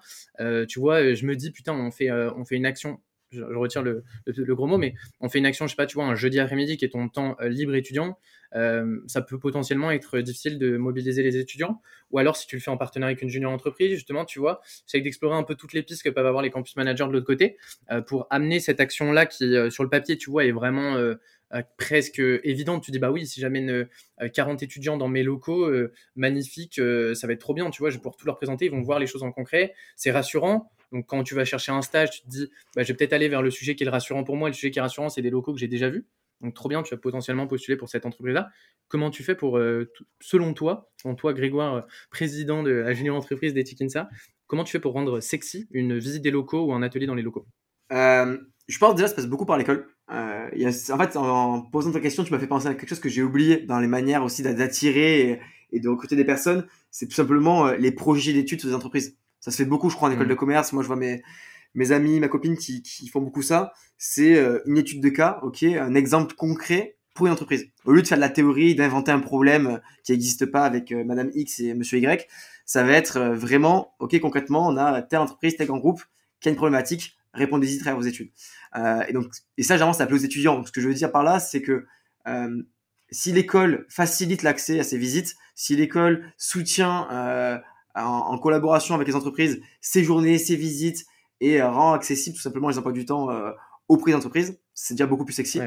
[0.67, 2.99] tu vois, je me dis putain on fait on fait une action,
[3.35, 4.03] je, retire le,
[4.55, 6.77] gros mot, mais on fait une action, je sais pas, tu vois, un jeudi après-midi
[6.77, 8.17] qui est ton temps euh, libre étudiant,
[8.55, 12.61] euh, ça peut potentiellement être difficile de mobiliser les étudiants, ou alors si tu le
[12.61, 15.73] fais en partenariat avec une junior entreprise, justement, tu vois, c'est d'explorer un peu toutes
[15.73, 17.57] les pistes que peuvent avoir les campus managers de l'autre côté,
[18.07, 20.97] pour amener cette action-là qui sur le papier, tu vois, est vraiment
[21.77, 22.83] presque évidente.
[22.83, 23.87] Tu dis, bah oui, si j'amène
[24.33, 25.69] 40 étudiants dans mes locaux,
[26.15, 26.75] magnifique,
[27.13, 28.81] ça va être trop bien, tu vois, je vais pouvoir tout leur présenter, ils vont
[28.81, 30.71] voir les choses en concret, c'est rassurant.
[30.95, 33.27] Donc quand tu vas chercher un stage, tu te dis, bah, je vais peut-être aller
[33.27, 34.49] vers le sujet qui est le rassurant pour moi.
[34.49, 36.05] le sujet qui est rassurant, c'est des locaux que j'ai déjà vus.
[36.41, 38.49] Donc trop bien, tu vas potentiellement postuler pour cette entreprise-là.
[38.87, 39.59] Comment tu fais pour,
[40.19, 44.09] selon toi, selon toi Grégoire, président de la junior entreprise d'Etikinsa,
[44.47, 47.23] comment tu fais pour rendre sexy une visite des locaux ou un atelier dans les
[47.23, 47.45] locaux?
[48.67, 49.87] Je pense déjà ça passe beaucoup par l'école.
[50.11, 50.49] Euh,
[50.91, 53.21] en fait, en posant ta question, tu m'as fait penser à quelque chose que j'ai
[53.21, 55.39] oublié dans les manières aussi d'attirer
[55.71, 56.65] et, de recruter des personnes.
[56.89, 59.17] C'est tout simplement euh, les projets d'études sur des entreprises.
[59.45, 60.29] Ça se fait beaucoup, je crois, en école mmh.
[60.29, 60.73] de commerce.
[60.73, 61.23] Moi, je vois mes,
[61.75, 63.73] mes amis, ma copine qui, qui font beaucoup ça.
[63.97, 67.67] C'est euh, une étude de cas, ok, un exemple concret pour une entreprise.
[67.85, 71.03] Au lieu de faire de la théorie, d'inventer un problème qui n'existe pas avec euh,
[71.05, 72.27] Madame X et Monsieur Y,
[72.65, 76.03] ça va être vraiment, ok, concrètement, on a telle entreprise, tel grand groupe
[76.41, 78.31] qui a une problématique répondez-y très à vos études.
[78.75, 79.27] Euh, et donc,
[79.57, 80.55] et ça, généralement, ça appelé aux étudiants.
[80.55, 81.85] Donc, ce que je veux dire par là, c'est que
[82.27, 82.63] euh,
[83.11, 87.57] si l'école facilite l'accès à ces visites, si l'école soutient euh,
[87.95, 91.05] en, collaboration avec les entreprises ces journées, ces visites
[91.41, 93.29] et rend accessible tout simplement les emplois du temps
[93.87, 95.61] au prix d'entreprise, c'est déjà beaucoup plus sexy.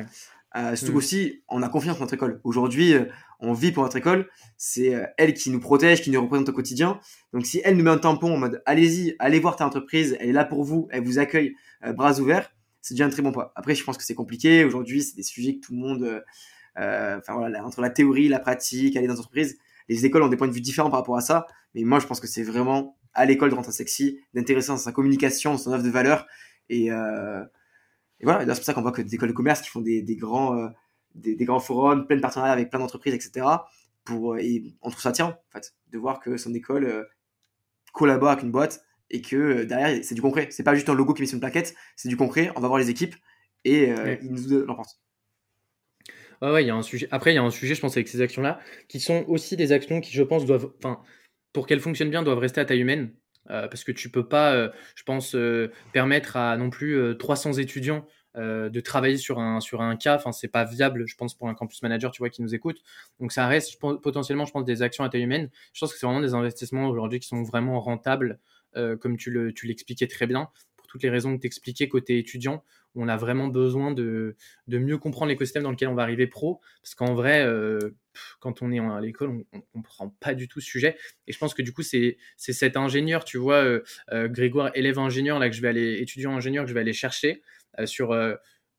[0.56, 0.96] Euh, surtout mmh.
[0.96, 2.40] aussi, on a confiance en notre école.
[2.42, 3.04] Aujourd'hui, euh,
[3.38, 4.28] on vit pour notre école.
[4.56, 7.00] C'est euh, elle qui nous protège, qui nous représente au quotidien.
[7.32, 10.30] Donc, si elle nous met un tampon en mode allez-y, allez voir ta entreprise, elle
[10.30, 11.54] est là pour vous, elle vous accueille
[11.94, 13.52] bras ouverts, c'est déjà un très bon pas.
[13.56, 14.64] Après, je pense que c'est compliqué.
[14.64, 16.22] Aujourd'hui, c'est des sujets que tout le monde,
[16.76, 20.48] enfin voilà, entre la théorie, la pratique, aller dans l'entreprise, les écoles ont des points
[20.48, 21.46] de vue différents par rapport à ça.
[21.74, 24.92] Mais moi, je pense que c'est vraiment à l'école de rentrer sexy, d'intéresser dans sa
[24.92, 26.26] communication, dans son offre de valeur
[26.68, 26.90] et
[28.20, 30.02] et voilà, c'est pour ça qu'on voit que des écoles de commerce qui font des,
[30.02, 30.68] des grands, euh,
[31.14, 33.46] des, des, grands forums, plein de partenariats avec plein d'entreprises, etc.
[34.04, 37.04] Pour, euh, et on trouve ça tiens, en fait, de voir que son école euh,
[37.92, 40.48] collabore avec une boîte et que derrière, c'est du concret.
[40.50, 42.50] C'est pas juste un logo qui met sur une plaquette, c'est du concret.
[42.56, 43.14] On va voir les équipes
[43.64, 43.90] et
[44.22, 45.00] ils nous l'emportent.
[46.40, 47.08] Ouais, ouais, il y a un sujet.
[47.10, 49.72] Après, il y a un sujet, je pense, avec ces actions-là, qui sont aussi des
[49.72, 51.00] actions qui, je pense, doivent, enfin,
[51.52, 53.12] pour qu'elles fonctionnent bien, doivent rester à taille humaine.
[53.50, 57.54] Euh, parce que tu peux pas, euh, je pense, euh, permettre à non plus 300
[57.54, 58.06] étudiants
[58.36, 60.14] de travailler sur un, cas.
[60.14, 62.82] Enfin, c'est pas viable, je pense, pour un campus manager, tu vois, qui nous écoute.
[63.18, 65.50] Donc, ça reste potentiellement, je pense, des actions à taille humaine.
[65.72, 68.38] Je pense que c'est vraiment des investissements aujourd'hui qui sont vraiment rentables,
[69.00, 72.62] comme tu l'expliquais très bien, pour toutes les raisons que tu expliquais côté étudiant
[72.94, 76.60] on a vraiment besoin de, mieux comprendre l'écosystème dans lequel on va arriver pro.
[76.82, 77.78] Parce qu'en vrai, euh,
[78.40, 80.96] quand on est à l'école, on ne comprend pas du tout ce sujet.
[81.26, 84.98] Et je pense que du coup, c'est cet ingénieur, tu vois, euh, euh, Grégoire, élève
[84.98, 87.42] ingénieur, là que je vais aller, étudiant ingénieur, que je vais aller chercher
[87.84, 88.08] sur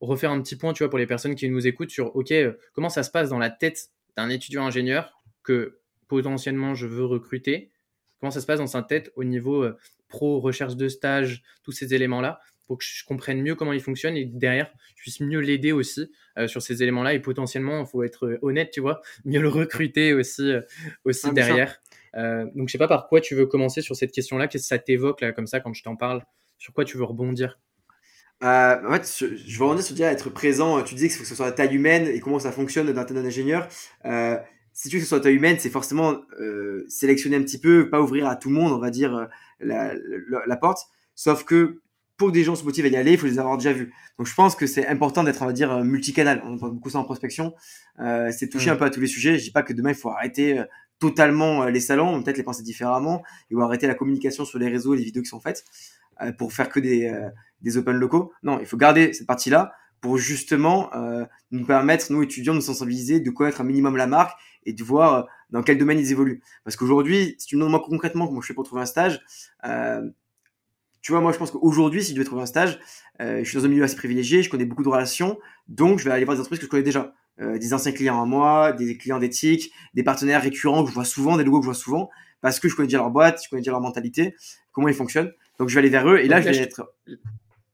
[0.02, 2.34] refaire un petit point, tu vois, pour les personnes qui nous écoutent sur, OK,
[2.74, 7.72] comment ça se passe dans la tête d'un étudiant ingénieur que potentiellement je veux recruter?
[8.20, 9.66] Comment ça se passe dans sa tête au niveau
[10.10, 12.42] pro, recherche de stage, tous ces éléments-là?
[12.70, 16.12] Pour que je comprenne mieux comment il fonctionne et derrière, je puisse mieux l'aider aussi
[16.38, 19.50] euh, sur ces éléments-là et potentiellement, il faut être euh, honnête, tu vois, mieux le
[19.50, 20.62] recruter aussi, euh,
[21.04, 21.82] aussi ah, derrière.
[22.14, 24.48] donc, je sais pas par quoi tu veux commencer sur cette question-là.
[24.48, 26.24] Qu'est-ce que ça t'évoque là, comme ça, quand je t'en parle?
[26.60, 27.60] Sur quoi tu veux rebondir?
[28.40, 30.84] En fait, je, veux rebondir sur dire être présent.
[30.84, 33.26] Tu disais que, que ce soit à taille humaine et comment ça fonctionne dans un
[33.26, 33.68] ingénieur.
[34.74, 36.22] si tu veux que ce soit à taille humaine, c'est forcément
[36.88, 39.28] sélectionner un petit peu, pas ouvrir à tout le monde, on va dire,
[39.60, 40.82] la, la, la porte.
[41.16, 41.82] Sauf que
[42.20, 43.92] pour que des gens se motivent à y aller, il faut les avoir déjà vus.
[44.20, 46.44] Donc je pense que c'est important d'être, on va dire, multicanal.
[46.46, 47.56] On entend beaucoup ça en prospection.
[48.00, 48.74] Euh, c'est toucher mm.
[48.74, 49.40] un peu à tous les sujets.
[49.40, 50.66] Je dis pas que demain il faut arrêter euh,
[51.00, 54.68] totalement euh, les salons, peut-être les penser différemment, et ou arrêter la communication sur les
[54.68, 55.64] réseaux les vidéos qui sont faites
[56.22, 57.30] euh, pour faire que des, euh,
[57.62, 58.34] des open locaux.
[58.44, 60.90] Non, il faut garder cette partie-là pour justement
[61.52, 64.82] nous permettre, nous étudiants, de nous sensibiliser, de connaître un minimum la marque et de
[64.82, 66.42] voir dans quel domaine ils évoluent.
[66.64, 69.20] Parce qu'aujourd'hui, si tu me demandes moi concrètement comment je fais pour trouver un stage,
[71.02, 72.80] tu vois, moi, je pense qu'aujourd'hui, si je devais trouver un stage,
[73.22, 76.06] euh, je suis dans un milieu assez privilégié, je connais beaucoup de relations, donc je
[76.06, 77.14] vais aller voir des entreprises que je connais déjà.
[77.42, 81.06] Euh, des anciens clients à moi, des clients d'éthique, des partenaires récurrents que je vois
[81.06, 82.10] souvent, des logos que je vois souvent,
[82.42, 84.36] parce que je connais déjà leur boîte, je connais déjà leur mentalité,
[84.74, 85.32] comment ils fonctionnent.
[85.58, 86.94] Donc je vais aller vers eux, et là, je vais être...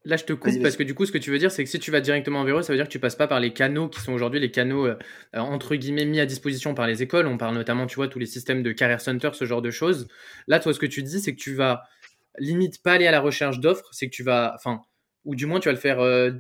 [0.08, 1.70] Là, je te coupe parce que du coup, ce que tu veux dire, c'est que
[1.70, 3.54] si tu vas directement vers eux, ça veut dire que tu passes pas par les
[3.54, 4.96] canaux qui sont aujourd'hui les canaux euh,
[5.34, 7.26] entre guillemets mis à disposition par les écoles.
[7.26, 10.08] On parle notamment, tu vois, tous les systèmes de career center, ce genre de choses.
[10.48, 11.86] Là, toi, ce que tu dis, c'est que tu vas
[12.38, 14.82] limite pas aller à la recherche d'offres, c'est que tu vas, enfin,
[15.24, 16.32] ou du moins tu vas le faire euh,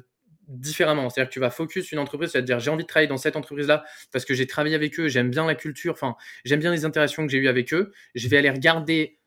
[0.47, 1.09] différemment.
[1.09, 3.07] C'est-à-dire que tu vas focus une entreprise, tu vas te dire j'ai envie de travailler
[3.07, 6.59] dans cette entreprise-là parce que j'ai travaillé avec eux, j'aime bien la culture, enfin, j'aime
[6.59, 7.91] bien les interactions que j'ai eues avec eux.
[8.15, 9.19] Je vais aller regarder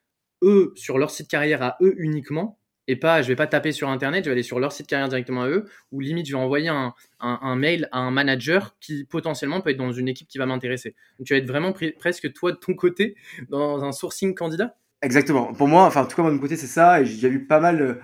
[0.43, 3.91] eux sur leur site carrière à eux uniquement et pas, je vais pas taper sur
[3.91, 6.43] internet, je vais aller sur leur site carrière directement à eux ou limite je vais
[6.43, 10.39] envoyer un, un, mail à un manager qui potentiellement peut être dans une équipe qui
[10.39, 10.95] va m'intéresser.
[11.25, 13.15] Tu vas être vraiment presque toi de ton côté
[13.51, 14.77] dans un sourcing candidat?
[15.03, 15.53] Exactement.
[15.53, 17.01] Pour moi, enfin, en tout cas, de mon côté, c'est ça.
[17.01, 17.83] Et j'ai vu pas mal.
[17.83, 17.95] Euh,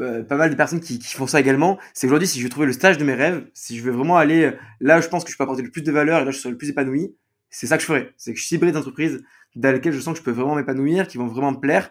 [0.00, 1.78] euh, pas mal de personnes qui, font ça également.
[1.94, 4.16] C'est aujourd'hui, si je veux trouver le stage de mes rêves, si je veux vraiment
[4.18, 6.24] aller euh, là où je pense que je peux apporter le plus de valeur et
[6.24, 7.16] là où je serai le plus épanoui,
[7.50, 8.12] c'est ça que je ferai.
[8.16, 9.24] C'est que je cibrerai des entreprises
[9.56, 11.90] dans lesquelles je sens que je peux vraiment m'épanouir, qui vont vraiment me plaire.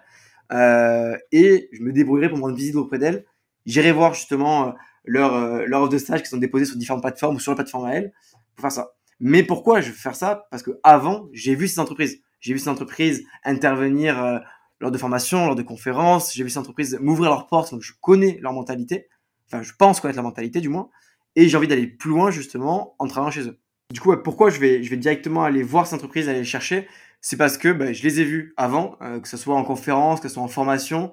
[1.32, 3.26] Et je me débrouillerai pour me rendre visite auprès d'elles.
[3.66, 4.76] J'irai voir justement
[5.08, 7.56] leur, euh, leur offre de stage qui sont déposées sur différentes plateformes ou sur la
[7.56, 8.14] plateforme à elles
[8.56, 8.92] pour faire ça.
[9.20, 10.48] Mais pourquoi je veux faire ça?
[10.52, 12.22] Parce que avant, j'ai vu ces entreprises.
[12.40, 14.40] J'ai vu ces entreprises intervenir euh,
[14.80, 16.34] lors de formations, lors de conférences.
[16.34, 19.08] J'ai vu ces entreprises m'ouvrir leurs portes, donc je connais leur mentalité.
[19.48, 20.90] Enfin, je pense connaître la mentalité du moins.
[21.36, 23.60] Et j'ai envie d'aller plus loin justement en travaillant chez eux.
[23.92, 26.88] Du coup, pourquoi je vais, directement aller voir ces entreprises, aller les chercher?
[27.22, 30.20] C'est parce que bah, je les ai vues avant, euh, que ce soit en conférence,
[30.20, 31.12] que ce soit en formation.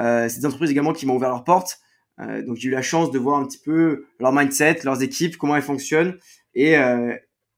[0.00, 1.78] Euh, c'est des entreprises également qui m'ont ouvert leurs portes.
[2.20, 5.36] Euh, donc j'ai eu la chance de voir un petit peu leur mindset, leurs équipes,
[5.36, 6.18] comment elles fonctionnent.
[6.54, 6.74] Et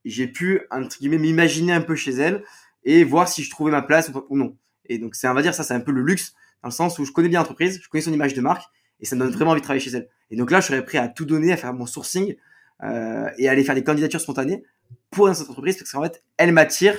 [0.04, 2.42] j'ai pu, entre guillemets, m'imaginer un peu chez elles
[2.84, 4.56] et voir si je trouvais ma place ou non.
[4.88, 6.98] Et donc, c'est, on va dire, ça, c'est un peu le luxe, dans le sens
[6.98, 8.64] où je connais bien l'entreprise, je connais son image de marque,
[9.00, 10.08] et ça me donne vraiment envie de travailler chez elle.
[10.30, 12.36] Et donc là, je serais prêt à tout donner, à faire mon sourcing,
[12.82, 14.64] euh, et à aller faire des candidatures spontanées
[15.10, 16.98] pour cette entreprise, parce qu'en fait, elle m'attire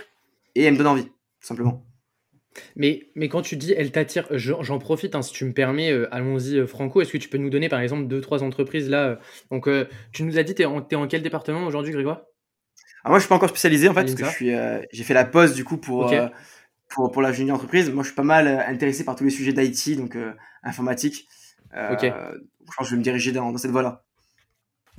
[0.56, 1.86] et elle me donne envie, tout simplement.
[2.76, 6.14] Mais, mais quand tu dis elle t'attire, j'en profite, hein, si tu me permets, euh,
[6.14, 9.20] allons-y euh, Franco, est-ce que tu peux nous donner par exemple deux, trois entreprises là
[9.52, 9.70] Donc
[10.12, 12.24] tu nous as dit, tu es, en quel département aujourd'hui Grégoire?
[13.04, 14.52] Ah, Moi je suis pas encore spécialisé en fait, parce que je suis,
[14.92, 16.12] j'ai fait la pause du coup pour,
[16.88, 17.90] pour, pour la junior entreprise.
[17.90, 20.18] Moi je suis pas mal intéressé par tous les sujets d'IT, donc
[20.64, 21.28] informatique.
[21.74, 22.04] ok.
[22.04, 24.04] Je pense que je vais me diriger dans, dans cette voie-là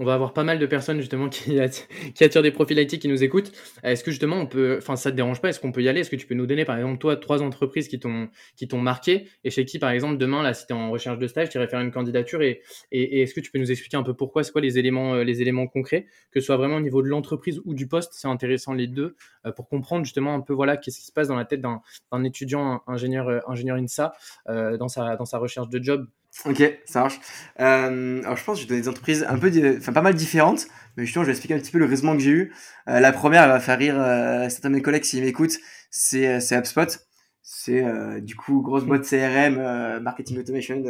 [0.01, 1.61] on va avoir pas mal de personnes justement qui,
[2.21, 3.53] attirent, des profils IT qui nous écoutent.
[3.83, 6.01] Est-ce que justement on peut, enfin ça te dérange pas Est-ce qu'on peut y aller?
[6.01, 8.81] Est-ce que tu peux nous donner par exemple toi trois entreprises qui t'ont qui t'ont
[8.81, 11.51] marqué et chez qui par exemple demain là si tu es en recherche de stage
[11.51, 14.15] tu irais faire une candidature et, et, est-ce que tu peux nous expliquer un peu
[14.15, 14.43] pourquoi?
[14.43, 16.07] C'est quoi les éléments euh, les éléments concrets?
[16.31, 19.17] Que ce soit vraiment au niveau de l'entreprise ou du poste C'est intéressant les deux
[19.45, 22.25] euh, pour comprendre justement un peu voilà qu'est-ce qui se passe dans la tête d'un
[22.25, 24.15] étudiant ingénieur euh, ingénieur INSA
[24.47, 26.07] dans sa dans sa recherche de job
[26.47, 27.21] Ok, ça marche.
[27.61, 30.69] Euh, alors je pense que je vais des entreprises un peu, enfin pas mal différentes,
[30.97, 32.53] mais justement je vais expliquer un petit peu le raisonnement que j'ai eu.
[32.89, 35.59] Euh, la première, elle va faire rire euh, certains de mes collègues s'ils m'écoutent,
[35.91, 36.99] c'est c'est HubSpot.
[37.43, 37.85] C'est
[38.23, 40.85] du coup grosse boîte CRM, marketing automation,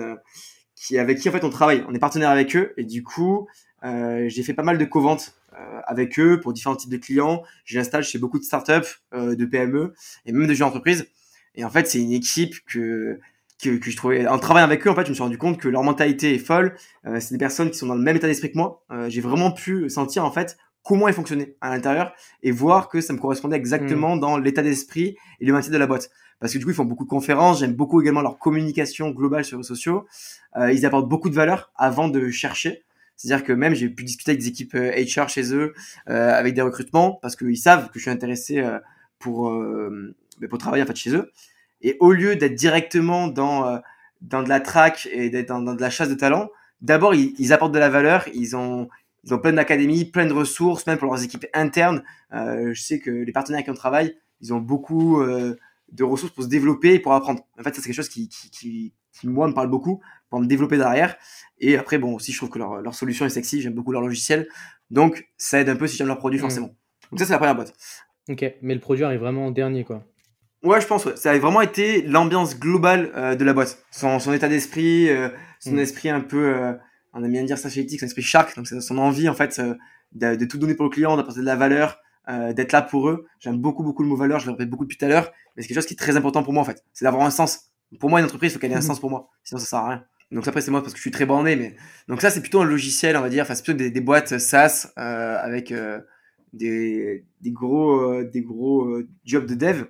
[0.77, 1.85] qui avec qui en fait on travaille.
[1.89, 3.49] On est partenaire avec eux et du coup
[3.83, 5.41] j'ai fait pas mal de co-ventes
[5.87, 7.43] avec eux pour différents types de clients.
[7.65, 9.95] J'ai un chez beaucoup de startups, de PME
[10.27, 11.07] et même de jeunes entreprises.
[11.55, 13.19] Et en fait c'est une équipe que
[13.63, 15.59] que, que, je trouvais en travaillant avec eux en fait je me suis rendu compte
[15.59, 16.77] que leur mentalité est folle.
[17.07, 18.85] Euh, c'est des personnes qui sont dans le même état d'esprit que moi.
[18.91, 23.01] Euh, j'ai vraiment pu sentir en fait comment ils fonctionnaient à l'intérieur et voir que
[23.01, 24.21] ça me correspondait exactement mm.
[24.21, 26.11] dans l'état d'esprit et le maintien de la boîte.
[26.41, 27.61] Parce que du coup ils font beaucoup de conférences.
[27.61, 30.07] J'aime beaucoup également leur communication globale sur les réseaux sociaux.
[30.57, 32.85] Euh, ils apportent beaucoup de valeur avant de chercher.
[33.17, 35.75] C'est-à-dire que même j'ai pu discuter avec des équipes HR chez eux
[36.07, 38.67] avec des recrutements parce qu'ils savent que je suis intéressé
[39.19, 39.55] pour
[40.49, 41.31] pour travailler en fait chez eux
[41.83, 43.79] et au lieu d'être directement dans, euh,
[44.21, 47.53] dans de la track et d'être dans, de la chasse de talent, d'abord, ils, ils,
[47.53, 48.27] apportent de la valeur.
[48.35, 48.89] Ils ont,
[49.25, 52.03] ils ont plein d'académies, plein de ressources, même pour leurs équipes internes.
[52.33, 55.57] Euh, je sais que les partenaires qui on travaille, ils ont beaucoup euh,
[55.93, 57.41] de ressources pour se développer et pour apprendre.
[57.59, 60.47] En fait, c'est quelque chose qui, qui, qui, qui, moi, me parle beaucoup pour me
[60.47, 61.17] développer derrière.
[61.59, 63.61] Et après, bon, aussi, je trouve que leur, leur solution est sexy.
[63.61, 64.49] J'aime beaucoup leur logiciel.
[64.91, 66.43] Donc, ça aide un peu si j'aime leur produit, mmh.
[66.43, 66.71] forcément.
[67.11, 67.75] Donc ça, c'est la première boîte.
[68.29, 70.05] Ok, mais le produit arrive vraiment en dernier, quoi.
[70.63, 71.07] Ouais, je pense.
[71.07, 71.17] Ouais.
[71.17, 73.83] Ça a vraiment été l'ambiance globale euh, de la boîte.
[73.91, 75.79] Son, son état d'esprit, euh, son mm.
[75.79, 76.73] esprit un peu, euh,
[77.13, 78.57] on aime bien dire ça chez son esprit shark.
[78.57, 79.61] Donc son envie en fait
[80.13, 83.27] de, de, tout donner pour le client, d'apporter de la valeur, d'être là pour eux.
[83.39, 84.39] J'aime beaucoup beaucoup le mot valeur.
[84.39, 86.17] Je le répète beaucoup depuis tout à l'heure, mais c'est quelque chose qui est très
[86.17, 86.85] important pour moi en fait.
[86.93, 87.71] C'est d'avoir un sens.
[87.99, 88.83] Pour moi, une entreprise, il faut qu'elle ait un mm-hmm.
[88.83, 89.31] sens pour moi.
[89.43, 90.05] Sinon, ça sert à rien.
[90.31, 91.75] Donc après, c'est moi parce que je suis très borné, mais
[92.07, 93.43] donc ça, c'est plutôt un logiciel, on va dire.
[93.43, 95.75] Enfin, c'est plutôt des, des boîtes SaaS avec
[96.53, 99.87] des, des gros, des gros jobs de dev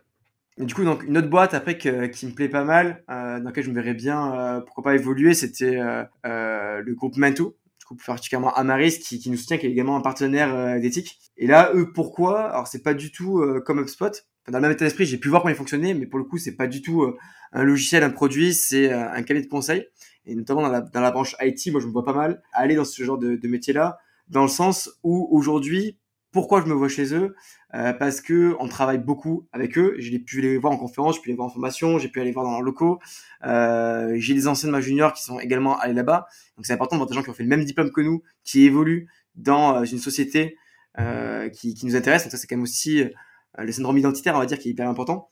[0.66, 3.64] du coup, donc une autre boîte après qui me plaît pas mal, euh, dans laquelle
[3.64, 9.01] je me verrais bien, euh, pourquoi pas évoluer, c'était euh, le groupe coup particulièrement Amaris
[9.01, 11.18] qui, nous soutient, qui est également un partenaire d'éthique.
[11.37, 12.51] Et là, eux, pourquoi?
[12.51, 14.12] Alors c'est pas du tout comme HubSpot.
[14.49, 16.38] dans le même état d'esprit, j'ai pu voir comment ils fonctionnaient, mais pour le coup,
[16.38, 17.05] c'est pas du tout
[17.53, 19.88] un logiciel, un produit, c'est un cabinet de conseil.
[20.25, 23.03] Et notamment dans la, branche IT, moi je me vois pas mal aller dans ce
[23.03, 25.99] genre de métier-là, dans le sens où aujourd'hui,
[26.33, 27.35] pourquoi je me vois chez eux
[27.75, 29.95] euh, Parce que on travaille beaucoup avec eux.
[29.99, 32.33] J'ai pu les voir en conférence, j'ai pu les voir en formation, j'ai pu aller
[32.33, 33.01] voir dans leurs locaux.
[33.45, 36.27] Euh, j'ai des anciens de ma junior qui sont également allés là-bas.
[36.57, 38.23] Donc c'est important de voir des gens qui ont fait le même diplôme que nous,
[38.45, 40.57] qui évoluent dans euh, une société
[40.99, 42.23] euh, qui, qui, nous intéresse.
[42.23, 43.09] Donc ça c'est quand même aussi euh,
[43.59, 45.29] le syndrome identitaire, on va dire, qui est hyper important.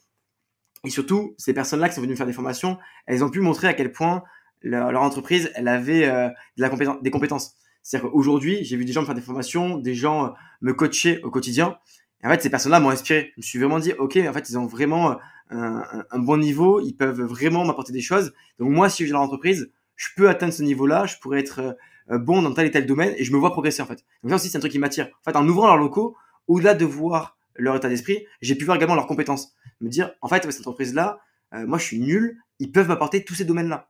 [0.85, 3.75] Et surtout, ces personnes-là qui sont venues faire des formations, elles ont pu montrer à
[3.75, 4.23] quel point
[4.63, 7.57] leur, entreprise, elle avait de la des compétences.
[7.89, 10.29] C'est-à-dire qu'aujourd'hui, j'ai vu des gens me faire des formations, des gens euh,
[10.61, 11.79] me coacher au quotidien.
[12.23, 13.31] Et en fait, ces personnes-là m'ont inspiré.
[13.37, 15.13] Je me suis vraiment dit, OK, en fait, ils ont vraiment
[15.53, 18.35] euh, un, bon niveau, ils peuvent vraiment m'apporter des choses.
[18.59, 21.79] Donc moi, si j'ai dans l'entreprise, je peux atteindre ce niveau-là, je pourrais être
[22.11, 24.05] bon dans tel et tel domaine et je me vois progresser en fait.
[24.23, 25.09] Donc ça aussi c'est un truc qui m'attire.
[25.21, 26.15] En fait, en ouvrant leurs locaux,
[26.47, 29.55] au-delà de voir leur état d'esprit, j'ai pu voir également leurs compétences.
[29.81, 31.21] Me dire, en fait, cette entreprise-là,
[31.53, 33.89] moi je suis nul, ils peuvent m'apporter tous ces domaines-là.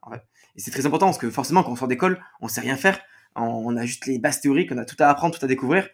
[0.56, 3.00] Et c'est très important parce que forcément, quand on sort d'école, on sait rien faire.
[3.36, 5.88] On a juste les bases théoriques, on a tout à apprendre, tout à découvrir.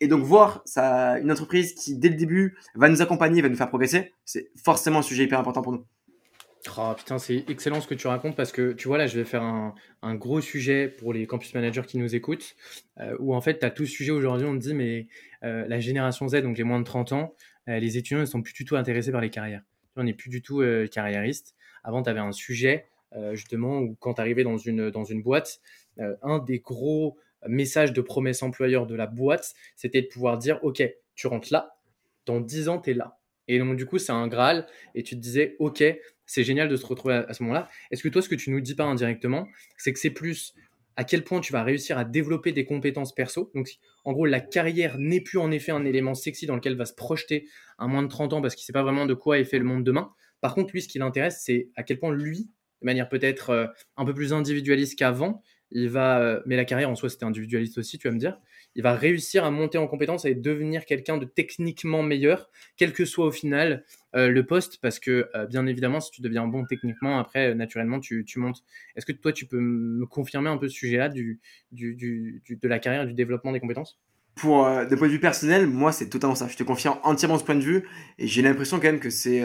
[0.00, 3.56] Et donc voir ça, une entreprise qui dès le début va nous accompagner, va nous
[3.56, 5.84] faire progresser, c'est forcément un sujet hyper important pour nous.
[6.76, 9.24] Oh putain, c'est excellent ce que tu racontes parce que tu vois là, je vais
[9.24, 12.54] faire un, gros sujet pour les campus managers qui nous écoutent,
[12.98, 15.06] euh, où en fait, tu as tout sujet aujourd'hui, on te dit, mais
[15.42, 17.34] euh, la génération Z, donc les moins de 30 ans,
[17.68, 19.62] euh, les étudiants ne sont plus du tout intéressés par les carrières.
[19.96, 21.56] On n'est plus du tout carriériste.
[21.82, 22.86] Avant, tu avais un sujet,
[23.32, 25.60] justement, où quand tu arrivais dans une, dans une boîte,
[25.98, 30.82] un des gros messages de promesse employeur de la boîte, c'était de pouvoir dire, OK,
[31.14, 31.76] tu rentres là,
[32.26, 33.18] dans 10 ans, tu es là.
[33.48, 34.66] Et donc, du coup, c'est un Graal.
[34.94, 35.82] Et tu te disais, OK,
[36.24, 37.68] c'est génial de se retrouver à, ce moment-là.
[37.90, 40.54] Est-ce que toi, ce que tu nous dis pas indirectement, c'est que c'est plus
[40.94, 43.50] à quel point tu vas réussir à développer des compétences perso?
[43.56, 43.68] Donc,
[44.04, 46.94] en gros, la carrière n'est plus en effet un élément sexy dans lequel va se
[46.94, 47.48] projeter
[47.78, 49.58] un moins de 30 ans parce qu'il ne sait pas vraiment de quoi est fait
[49.58, 50.12] le monde demain.
[50.40, 52.48] Par contre, lui, ce qui l'intéresse, c'est à quel point lui,
[52.80, 53.66] de manière peut-être euh,
[53.96, 57.78] un peu plus individualiste qu'avant, il va, euh, mais la carrière en soi, c'était individualiste
[57.78, 58.38] aussi, tu vas me dire,
[58.74, 63.04] il va réussir à monter en compétence et devenir quelqu'un de techniquement meilleur, quel que
[63.04, 63.84] soit au final
[64.16, 68.24] euh, le poste, parce que bien évidemment, si tu deviens bon techniquement, après, naturellement, tu,
[68.36, 68.64] montes.
[68.96, 73.14] Est-ce que toi, tu peux me confirmer un peu ce sujet-là de la carrière, du
[73.14, 74.00] développement des compétences?
[74.40, 76.48] Pour de point de vue personnel, moi c'est totalement ça.
[76.48, 77.86] Je te confirme entièrement ce point de vue
[78.18, 79.42] et j'ai l'impression quand même que c'est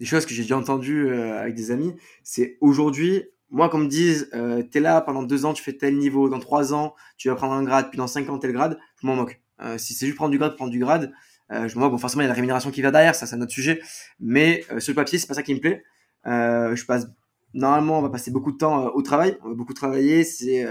[0.00, 1.94] des choses que j'ai déjà entendues avec des amis.
[2.22, 5.96] C'est aujourd'hui moi, qu'on me dise, euh, t'es là pendant deux ans, tu fais tel
[5.96, 8.78] niveau, dans trois ans, tu vas prendre un grade, puis dans cinq ans, tel grade,
[9.00, 9.40] je m'en moque.
[9.62, 11.12] Euh, si c'est juste prendre du grade, prendre du grade,
[11.52, 11.92] euh, je m'en moque.
[11.92, 13.80] Bon, forcément, il y a la rémunération qui va derrière, ça, c'est un autre sujet.
[14.18, 15.84] Mais euh, sur le papier, c'est pas ça qui me plaît.
[16.26, 17.06] Euh, je passe,
[17.52, 20.66] normalement, on va passer beaucoup de temps au travail, on va beaucoup travailler, c'est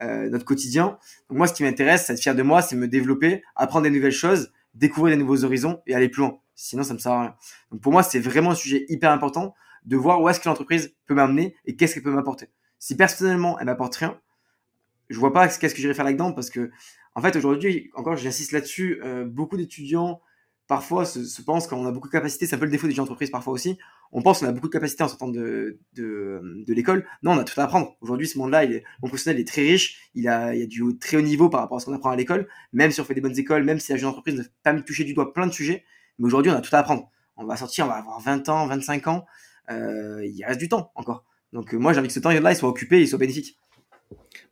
[0.00, 0.98] notre quotidien.
[1.30, 4.12] Moi, ce qui m'intéresse, c'est être fier de moi, c'est me développer, apprendre des nouvelles
[4.12, 6.38] choses, découvrir des nouveaux horizons et aller plus loin.
[6.54, 7.34] Sinon, ça me sert à rien.
[7.70, 9.54] Donc, pour moi, c'est vraiment un sujet hyper important
[9.84, 12.48] de voir où est-ce que l'entreprise peut m'amener et qu'est-ce qu'elle peut m'apporter.
[12.78, 14.20] Si personnellement, elle m'apporte rien,
[15.10, 16.70] je vois pas qu'est-ce que j'irai faire là-dedans parce que,
[17.14, 20.20] en fait, aujourd'hui, encore, j'insiste là-dessus, euh, beaucoup d'étudiants
[20.66, 23.30] parfois se, pensent qu'on a beaucoup de capacités, c'est un peu le défaut des entreprises
[23.30, 23.78] parfois aussi.
[24.12, 25.78] On pense qu'on a beaucoup de capacités en sortant de,
[26.68, 27.06] l'école.
[27.22, 27.96] Non, on a tout à apprendre.
[28.00, 28.66] Aujourd'hui, ce monde-là,
[29.02, 31.76] mon professionnel est très riche, il a, il a du très haut niveau par rapport
[31.76, 33.92] à ce qu'on apprend à l'école, même si on fait des bonnes écoles, même si
[33.92, 35.84] la jeune entreprise ne pas me toucher du doigt plein de sujets.
[36.18, 37.10] Mais aujourd'hui, on a tout à apprendre.
[37.36, 39.26] On va sortir, on va avoir 20 ans, 25 ans.
[39.70, 41.24] Euh, il reste du temps encore.
[41.52, 43.58] Donc euh, moi j'ai envie que ce temps-là soit occupé, il soit bénéfique.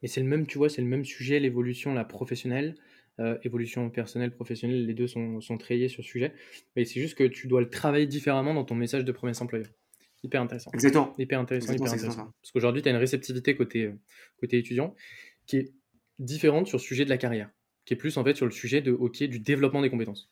[0.02, 2.74] Mais c'est le même, tu vois, c'est le même sujet, l'évolution, la professionnelle,
[3.20, 6.32] euh, évolution personnelle, professionnelle, les deux sont, sont trayés sur ce sujet.
[6.76, 9.68] Mais c'est juste que tu dois le travailler différemment dans ton message de promesse employeur.
[10.22, 10.70] Hyper intéressant.
[10.72, 11.14] Exactement.
[11.18, 12.32] Hyper intéressant, hyper intéressant.
[12.40, 13.92] Parce qu'aujourd'hui, tu as une réceptivité côté,
[14.38, 14.94] côté étudiant
[15.46, 15.72] qui est
[16.18, 17.50] différente sur le sujet de la carrière,
[17.84, 20.30] qui est plus en fait sur le sujet de, ok, du développement des compétences.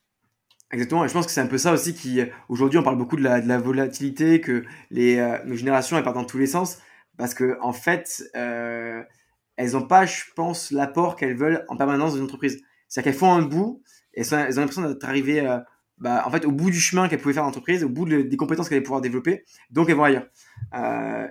[0.72, 3.16] Exactement, et je pense que c'est un peu ça aussi qui, aujourd'hui, on parle beaucoup
[3.16, 6.46] de la, de la volatilité, que les, euh, nos générations, elles partent dans tous les
[6.46, 6.78] sens,
[7.16, 9.02] parce que en fait, euh,
[9.56, 12.62] elles n'ont pas, je pense, l'apport qu'elles veulent en permanence d'une entreprise.
[12.90, 15.59] C'est-à-dire qu'elles font un bout, et elles ont l'impression d'être arrivées, euh,
[15.96, 18.68] bah, en fait, au bout du chemin qu'elles pouvaient faire l'entreprise, au bout des compétences
[18.68, 20.26] qu'elles allaient pouvoir développer, donc elles vont ailleurs.
[20.74, 21.26] Euh,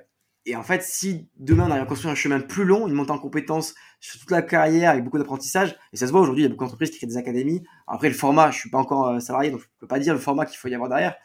[0.45, 3.11] et en fait, si demain on arrive à construire un chemin plus long, une montée
[3.11, 6.45] en compétences sur toute la carrière avec beaucoup d'apprentissage, et ça se voit aujourd'hui, il
[6.45, 7.63] y a beaucoup d'entreprises qui créent des académies.
[7.87, 10.19] après, le format, je suis pas encore euh, salarié, donc je peux pas dire le
[10.19, 11.15] format qu'il faut y avoir derrière.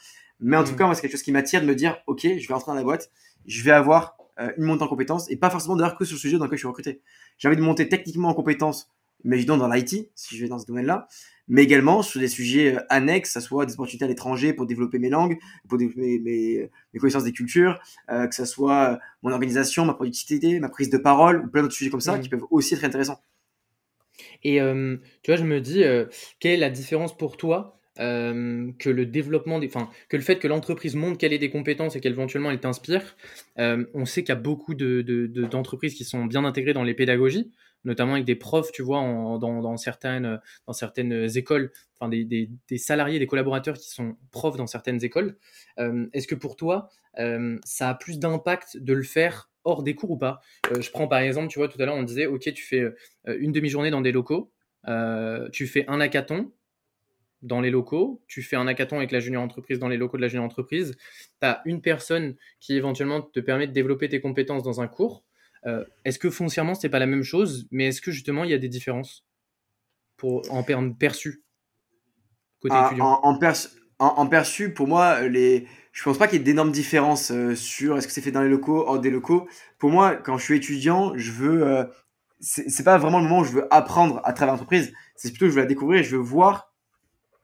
[0.40, 0.77] Mais en tout mm.
[0.77, 2.77] cas, moi, c'est quelque chose qui m'attire de me dire, ok, je vais rentrer dans
[2.77, 3.11] la boîte,
[3.47, 6.20] je vais avoir euh, une montée en compétences, et pas forcément d'ailleurs que sur le
[6.20, 7.03] sujet dans lequel je suis recruté.
[7.38, 8.90] J'ai envie de monter techniquement en compétences,
[9.24, 11.08] imaginons dans l'IT, si je vais dans ce domaine-là,
[11.48, 14.66] mais également sur des sujets euh, annexes, que ce soit des opportunités à l'étranger pour
[14.66, 18.96] développer mes langues, pour développer mes, mes connaissances des cultures, euh, que ce soit euh,
[19.22, 22.20] mon organisation, ma productivité, ma prise de parole, ou plein d'autres sujets comme ça mmh.
[22.20, 23.20] qui peuvent aussi être intéressants.
[24.42, 25.82] Et tu vois, je me dis,
[26.38, 30.46] quelle est la différence pour toi que le développement des, enfin, que le fait que
[30.46, 33.16] l'entreprise montre qu'elle ait des compétences et qu'éventuellement elle t'inspire.
[33.56, 37.50] on sait qu'il y a beaucoup d'entreprises de, qui sont bien intégrées dans les pédagogies
[37.85, 39.01] notamment avec des profs, tu vois,
[39.38, 45.05] dans, certaines, dans certaines écoles, enfin des, salariés, des collaborateurs qui sont profs dans certaines
[45.05, 45.37] écoles.
[45.79, 49.94] Euh, est-ce que pour toi, euh, ça a plus d'impact de le faire hors des
[49.94, 50.40] cours ou pas?
[50.73, 52.85] Euh, Je prends par exemple, tu vois, tout à l'heure on disait, ok, tu fais
[53.27, 54.53] une demi-journée dans des locaux,
[55.53, 56.53] tu fais un hackathon,
[57.43, 60.22] dans les locaux, tu fais un hackathon avec la junior entreprise dans les locaux de
[60.22, 60.97] la junior entreprise,
[61.41, 65.24] tu as une personne qui éventuellement te permet de développer tes compétences dans un cours,
[65.66, 68.54] euh, est-ce que foncièrement, c'est pas la même chose, mais est-ce que justement, il y
[68.54, 69.24] a des différences
[70.16, 70.62] pour, en
[70.92, 71.42] perçus
[72.60, 73.38] côté ah, En,
[73.98, 77.96] en, perçu, pour moi, les, je pense pas qu'il y ait d'énormes différences euh, sur
[77.96, 79.48] est-ce que c'est fait dans les locaux, hors des locaux.
[79.78, 81.66] Pour moi, quand je suis étudiant, je veux.
[81.66, 81.84] Euh,
[82.40, 84.92] c'est pas vraiment le moment où je veux apprendre à travers l'entreprise.
[85.16, 86.74] C'est plutôt que je veux la découvrir et je veux voir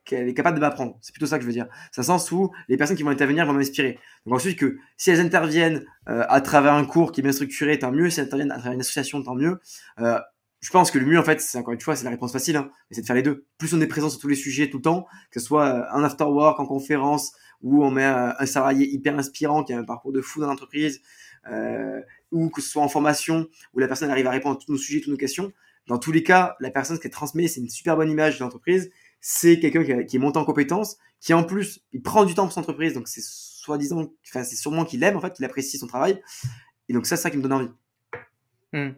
[0.05, 0.99] qu'elle est capable de m'apprendre.
[1.01, 1.67] C'est plutôt ça que je veux dire.
[1.93, 3.99] C'est un sens où les personnes qui vont intervenir vont m'inspirer.
[4.27, 7.79] Donc ensuite que si elles interviennent euh, à travers un cours qui est bien structuré,
[7.79, 8.11] tant mieux.
[8.11, 9.61] Si elles interviennent à travers une association, tant mieux.
[10.01, 10.19] Euh,
[10.61, 12.57] je pense que le mieux en fait, c'est encore une fois, c'est la réponse facile,
[12.57, 13.47] hein, c'est de faire les deux.
[13.57, 16.05] Plus on est présent sur tous les sujets tout le temps, que ce soit en
[16.05, 17.33] after work, en conférence,
[17.63, 21.01] où on met un salarié hyper inspirant qui a un parcours de fou dans l'entreprise,
[21.49, 24.71] euh, ou que ce soit en formation, où la personne arrive à répondre à tous
[24.71, 25.53] nos sujets, toutes nos questions.
[25.87, 28.91] Dans tous les cas, la personne qui transmet, c'est une super bonne image de l'entreprise.
[29.21, 32.53] C'est quelqu'un qui, est monté en compétences, qui en plus, il prend du temps pour
[32.53, 35.87] son entreprise, donc c'est soi-disant, enfin c'est sûrement qu'il aime en fait, qu'il apprécie son
[35.87, 36.23] travail.
[36.89, 37.71] Et donc ça, c'est ça qui me donne envie.
[38.73, 38.91] Hmm.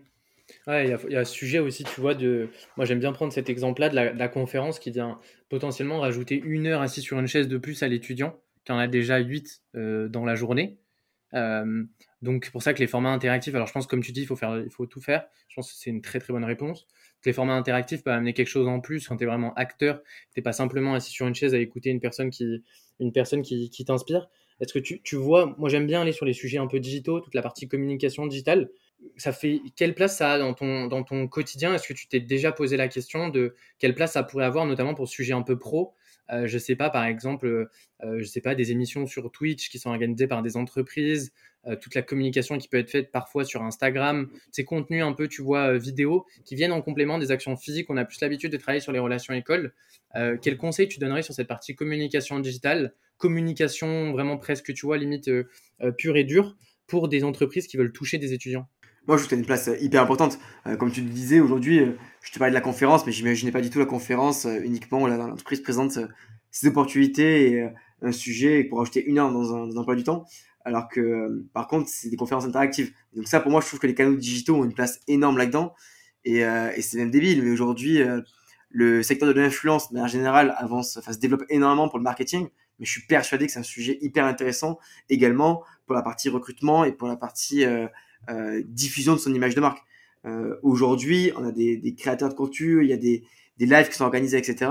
[0.67, 2.49] Ouais, il y, a, ce sujet aussi, tu vois, de.
[2.77, 5.19] Moi, j'aime bien prendre cet exemple-là de, la, conférence qui vient
[5.49, 8.87] potentiellement rajouter une heure assis sur une chaise de plus à l'étudiant, qui en a
[8.87, 10.79] déjà huit euh, dans la journée.
[11.35, 11.85] Euh,
[12.21, 14.37] donc, pour ça que les formats interactifs, alors je pense, comme tu dis, il faut,
[14.37, 15.27] faire, il faut tout faire.
[15.49, 16.87] Je pense que c'est une très très bonne réponse.
[17.25, 20.03] Les formats interactifs peuvent amener quelque chose en plus quand tu es vraiment acteur.
[20.03, 22.63] Tu n'es pas simplement assis sur une chaise à écouter une personne qui,
[23.01, 24.29] une personne qui, t'inspire.
[24.61, 27.21] Est-ce que tu, tu vois, moi j'aime bien aller sur les sujets un peu digitaux,
[27.21, 28.69] toute la partie communication digitale
[29.17, 31.75] ça fait quelle place ça a dans ton, dans ton quotidien?
[31.75, 34.95] Est-ce que tu t'es déjà posé la question de quelle place ça pourrait avoir, notamment
[34.95, 35.95] pour ce sujet un peu pro?
[36.31, 39.79] Euh, Je sais pas, par exemple, euh, je sais pas, des émissions sur Twitch qui
[39.79, 41.33] sont organisées par des entreprises,
[41.67, 45.29] euh, toute la communication qui peut être faite parfois sur Instagram, ces contenus un peu,
[45.29, 47.91] tu vois, vidéo, qui viennent en complément des actions physiques.
[47.91, 49.73] On a plus l'habitude de travailler sur les relations écoles.
[50.43, 55.31] quel conseil tu donnerais sur cette partie communication digitale, communication vraiment presque, tu vois, limite
[55.99, 56.57] pure et dure
[56.87, 58.69] pour des entreprises qui veulent toucher des étudiants?
[59.09, 60.39] Moi, je trouve que une place euh, hyper importante.
[60.67, 63.51] Euh, comme tu le disais, aujourd'hui, euh, je te parlais de la conférence, mais j'imaginais
[63.51, 65.99] pas du tout la conférence uniquement là, l'entreprise présente
[66.53, 67.69] ses opportunités et
[68.03, 70.27] un sujet pour ajouter une heure dans un, dans un emploi du temps.
[70.65, 72.93] Alors que, par contre, c'est des conférences interactives.
[73.15, 75.75] Donc ça, pour moi, je trouve que les canaux digitaux ont une place énorme là-dedans.
[76.25, 77.43] Et, et c'est même débile.
[77.43, 78.01] Mais aujourd'hui,
[78.71, 82.49] le secteur de l'influence, de manière générale, avance, se développe énormément pour le marketing.
[82.79, 86.85] Mais je suis persuadé que c'est un sujet hyper intéressant également pour la partie recrutement
[86.85, 87.65] et pour la partie
[88.31, 89.83] euh, diffusion de son image de marque.
[90.27, 93.25] Euh, aujourd'hui, on a des, créateurs de contenu, il y a des,
[93.59, 94.71] des lives qui sont organisés, etc.,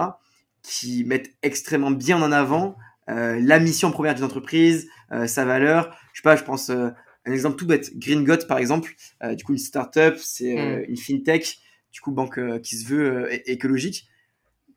[0.61, 2.71] qui mettent extrêmement bien en avant euh,
[3.07, 4.87] la mission première d'une entreprise,
[5.25, 5.97] sa valeur.
[6.13, 8.93] Je sais pas, je pense un exemple tout bête, Green Got par exemple,
[9.33, 10.85] du coup une startup, c'est mm.
[10.87, 11.59] une fintech,
[11.91, 14.07] du coup banque qui se veut écologique.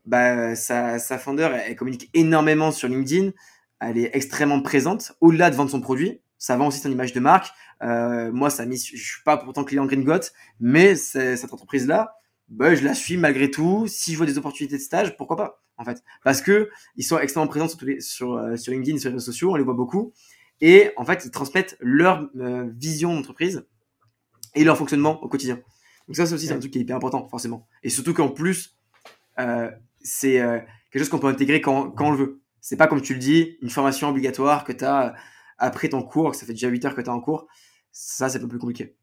[0.05, 3.31] Bah, sa, sa founder, elle, communique énormément sur LinkedIn,
[3.79, 7.19] elle est extrêmement présente, au-delà de vendre son produit, ça vend aussi son image de
[7.19, 7.51] marque,
[7.83, 12.15] euh, moi, ça mis, je suis pas pourtant client Green Got, mais cette entreprise-là,
[12.49, 13.85] bah, je la suis malgré tout.
[13.87, 16.03] Si je vois des opportunités de stage, pourquoi pas, en fait.
[16.23, 19.31] Parce que ils sont extrêmement présents sur, les, sur, euh, sur LinkedIn, sur les réseaux
[19.31, 20.13] sociaux, on les voit beaucoup.
[20.61, 23.65] Et en fait, ils transmettent leur euh, vision d'entreprise
[24.53, 25.59] et leur fonctionnement au quotidien.
[26.07, 27.67] Donc ça, c'est aussi un truc qui est hyper important, forcément.
[27.83, 28.77] Et surtout qu'en plus,
[29.39, 29.69] euh,
[30.01, 30.37] c'est
[30.91, 32.41] quelque chose qu'on peut intégrer quand, quand on le veut.
[32.61, 35.15] C'est pas comme tu le dis, une formation obligatoire que tu as
[35.57, 37.47] après ton cours, que ça fait déjà 8 heures que tu es en cours
[37.97, 38.97] ça, c'est un peu plus compliqué.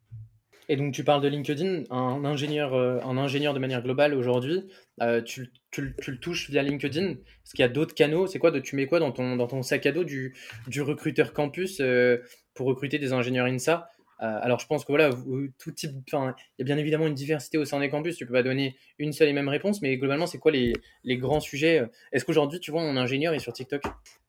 [0.69, 4.65] Et donc, tu parles de LinkedIn, un ingénieur, euh, un ingénieur de manière globale aujourd'hui,
[5.01, 7.11] euh, tu, le touches via LinkedIn.
[7.11, 8.27] Est-ce qu'il y a d'autres canaux?
[8.27, 10.33] C'est quoi Tu mets quoi dans ton, sac à dos du,
[10.79, 12.17] recruteur campus euh,
[12.53, 13.89] pour recruter des ingénieurs INSA?
[14.19, 15.09] Alors je pense que voilà,
[15.57, 18.15] tout type, il y a bien évidemment une diversité au sein des campus.
[18.15, 21.17] Tu peux pas donner une seule et même réponse, mais globalement, c'est quoi les, les,
[21.17, 21.87] grands sujets euh?
[22.11, 23.83] Est-ce qu'aujourd'hui, tu vois, mon ingénieur est sur TikTok?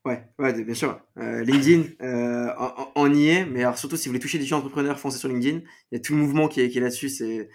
[0.05, 1.01] Ouais, ouais, bien sûr.
[1.19, 1.85] Euh, LinkedIn,
[2.97, 5.29] on, y est, mais alors surtout si vous voulez toucher des gens entrepreneurs, foncez sur
[5.29, 5.61] LinkedIn.
[5.93, 7.49] Il y a tout le mouvement qui est, qui là-dessus, c'est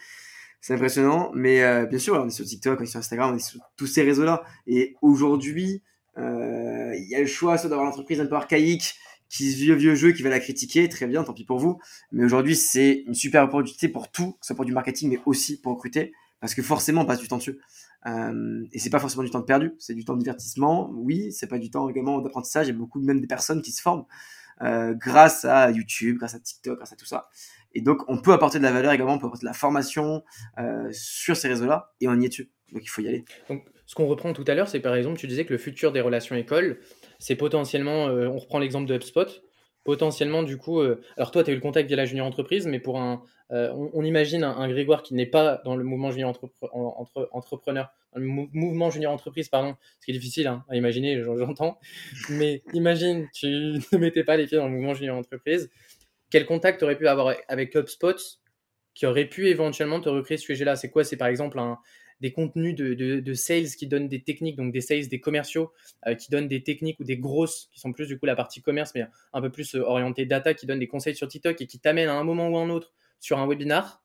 [0.61, 1.31] c'est impressionnant.
[1.33, 3.87] Mais bien sûr, on est sur TikTok, on est sur Instagram, on est sur tous
[3.87, 4.43] ces réseaux-là.
[4.67, 5.83] Et aujourd'hui,
[6.17, 8.95] il y a le choix soit d'avoir l'entreprise un peu archaïque
[9.29, 11.79] qui vieux vieux jeu qui va la critiquer, très bien, tant pis pour vous.
[12.11, 15.19] Mais aujourd'hui, c'est une super opportunité pour tout, que ce soit pour du marketing, mais
[15.25, 17.59] aussi pour recruter, parce que forcément, on passe du temps dessus.
[18.07, 20.89] Euh, et c'est pas forcément du temps perdu, c'est du temps de divertissement.
[20.93, 22.67] Oui, c'est pas du temps également d'apprentissage.
[22.67, 24.05] Il y a beaucoup même des personnes qui se forment
[24.61, 27.29] euh, grâce à YouTube, grâce à TikTok, grâce à tout ça.
[27.73, 30.23] Et donc, on peut apporter de la valeur également, on peut apporter de la formation
[30.57, 32.49] euh, sur ces réseaux-là, et on y est dessus.
[32.71, 33.25] Donc, il faut y aller.
[33.47, 35.91] Donc, ce qu'on reprend tout à l'heure, c'est par exemple, tu disais que le futur
[35.91, 36.79] des relations écoles,
[37.19, 39.27] c'est potentiellement, euh, on reprend l'exemple de HubSpot,
[39.83, 42.65] potentiellement du coup, euh, alors toi tu as eu le contact via la junior entreprise,
[42.65, 46.29] mais pour un, euh, on, imagine un, Grégoire qui n'est pas dans le mouvement junior
[46.29, 51.77] entre, entrepreneur, mouvement junior entreprise, pardon, ce qui est difficile hein, à imaginer, j'entends,
[52.29, 53.47] mais imagine tu
[53.91, 55.69] ne mettais pas les pieds dans le mouvement junior entreprise,
[56.29, 58.15] quel contact aurais pu avoir avec HubSpot
[58.93, 60.75] qui aurait pu éventuellement te recréer ce sujet-là?
[60.75, 61.03] C'est quoi?
[61.03, 61.79] C'est par exemple un,
[62.21, 65.71] des contenus de, sales qui donnent des techniques, donc des sales, des commerciaux
[66.07, 68.61] euh, qui donnent des techniques ou des grosses qui sont plus du coup la partie
[68.61, 71.79] commerce, mais un peu plus orientée data, qui donnent des conseils sur TikTok et qui
[71.79, 74.03] t'amènent à un moment ou à un autre sur un webinar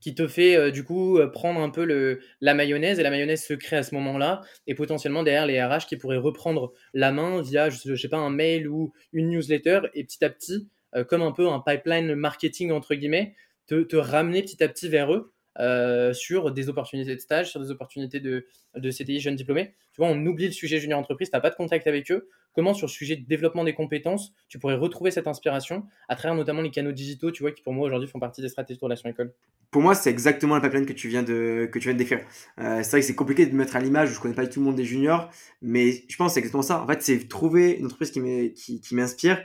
[0.00, 2.98] qui te fait du coup prendre un peu le, la mayonnaise.
[2.98, 6.16] Et la mayonnaise se crée à ce moment-là et potentiellement derrière les RH qui pourraient
[6.16, 10.30] reprendre la main via je, sais pas un mail ou une newsletter et petit à
[10.30, 10.68] petit
[11.06, 13.36] comme un peu un pipeline marketing entre guillemets
[13.66, 17.70] te ramener petit à petit vers eux euh, sur des opportunités de stage, sur des
[17.70, 19.74] opportunités de, de CDI jeunes diplômés.
[19.92, 22.28] Tu vois, on oublie le sujet junior entreprise, tu n'as pas de contact avec eux.
[22.54, 26.34] Comment, sur le sujet de développement des compétences, tu pourrais retrouver cette inspiration à travers
[26.34, 28.84] notamment les canaux digitaux, tu vois, qui pour moi aujourd'hui font partie des stratégies de
[28.84, 29.32] relation école?
[29.70, 32.20] Pour moi, c'est exactement la pipeline que tu viens de, que tu viens de décrire.
[32.60, 34.66] Euh, c'est vrai que c'est compliqué de mettre à l'image, je connais pas tout le
[34.66, 35.30] monde des juniors,
[35.62, 36.82] mais je pense que c'est exactement ça.
[36.82, 39.42] En fait, c'est trouver une entreprise qui m'inspire.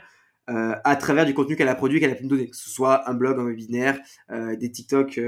[0.50, 2.70] Euh, à travers du contenu qu'elle a produit, qu'elle a pu me donner, que ce
[2.70, 4.00] soit un blog, un webinaire,
[4.30, 5.20] des TikTok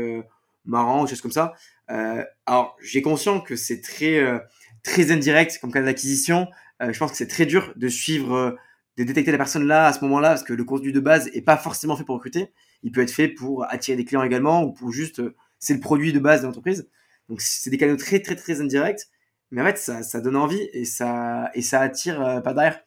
[0.65, 1.55] marrant, des choses comme ça.
[1.91, 4.39] Euh, alors, j'ai conscience que c'est très, euh,
[4.83, 6.49] très indirect comme cas d'acquisition.
[6.83, 8.57] Euh, je pense que c'est très dur de suivre,
[8.97, 11.43] de détecter la personne là, à ce moment-là, parce que le contenu de base est
[11.43, 12.53] pas forcément fait pour recruter.
[12.83, 15.23] Il peut être fait pour attirer des clients également, ou pour juste,
[15.59, 16.89] c'est le produit de base de l'entreprise.
[17.29, 19.09] Donc, c'est des canaux très, très, très indirects.
[19.51, 22.81] Mais en fait, ça, ça donne envie et ça, et ça attire pas derrière.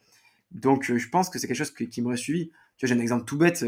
[0.50, 2.50] Donc, je pense que c'est quelque chose qui m'aurait suivi.
[2.76, 3.64] Tu vois, j'ai un exemple tout bête.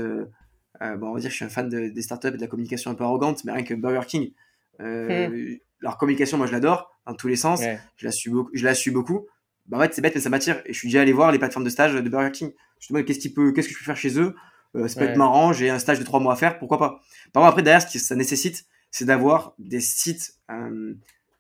[0.83, 2.41] Euh, bon, on va dire que je suis un fan de, des startups et de
[2.41, 4.33] la communication un peu arrogante, mais rien que Burger King,
[4.81, 5.59] euh, hmm.
[5.81, 7.63] leur communication, moi je l'adore, dans tous les sens,
[7.97, 9.27] je, la suis beaucoup, je la suis beaucoup.
[9.67, 10.63] Bah, en fait, c'est bête, mais ça m'attire.
[10.67, 12.53] Et je suis déjà allé voir les plateformes de stage de Burger King.
[12.79, 14.35] Je me demande qu'est-ce, qu'est-ce que je peux faire chez eux.
[14.75, 17.01] Euh, ça peut être marrant, j'ai un stage de trois mois à faire, pourquoi pas.
[17.33, 20.35] Par contre, après, derrière, ce que ça nécessite, c'est d'avoir des sites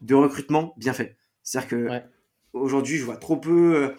[0.00, 1.16] de recrutement bien faits.
[1.42, 1.88] C'est-à-dire que
[2.52, 3.94] aujourd'hui, je vois trop peu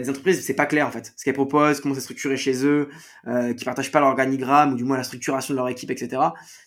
[0.00, 1.12] des entreprises, c'est pas clair en fait.
[1.16, 2.88] Ce qu'elles proposent, comment c'est structuré chez eux,
[3.26, 6.08] euh, qui partagent pas l'organigramme ou du moins la structuration de leur équipe, etc.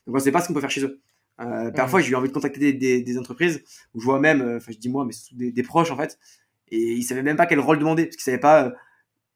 [0.05, 1.01] Donc on sait pas ce qu'on peut faire chez eux.
[1.41, 3.61] Euh, parfois, j'ai eu envie de contacter des, des, entreprises
[3.93, 6.17] où je vois même, euh, enfin je dis moi, mais des, des, proches en fait,
[6.69, 8.71] et ils savaient même pas quel rôle demander parce qu'ils savaient pas euh,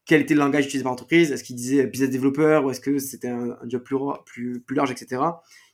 [0.05, 2.99] quel était le langage utilisé par l'entreprise, est-ce qu'ils disaient business developer ou est-ce que
[2.99, 5.21] c'était un, job plus, plus, plus large, etc.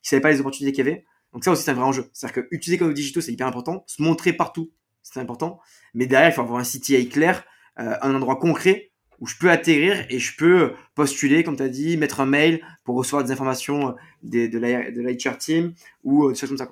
[0.03, 1.05] Ils savaient pas les opportunités qu'il y avait.
[1.31, 2.09] Donc ça aussi c'est un vrai enjeu.
[2.11, 4.71] C'est-à-dire que utiliser comme digitaux c'est hyper important, se montrer partout
[5.03, 5.59] c'est important,
[5.93, 7.45] mais derrière il faut avoir un CTA clair
[7.79, 11.69] euh, un endroit concret où je peux atterrir et je peux postuler, comme tu as
[11.69, 13.91] dit, mettre un mail pour recevoir des informations euh,
[14.23, 15.73] de, de l'HR team
[16.03, 16.69] ou euh, des choses comme ça.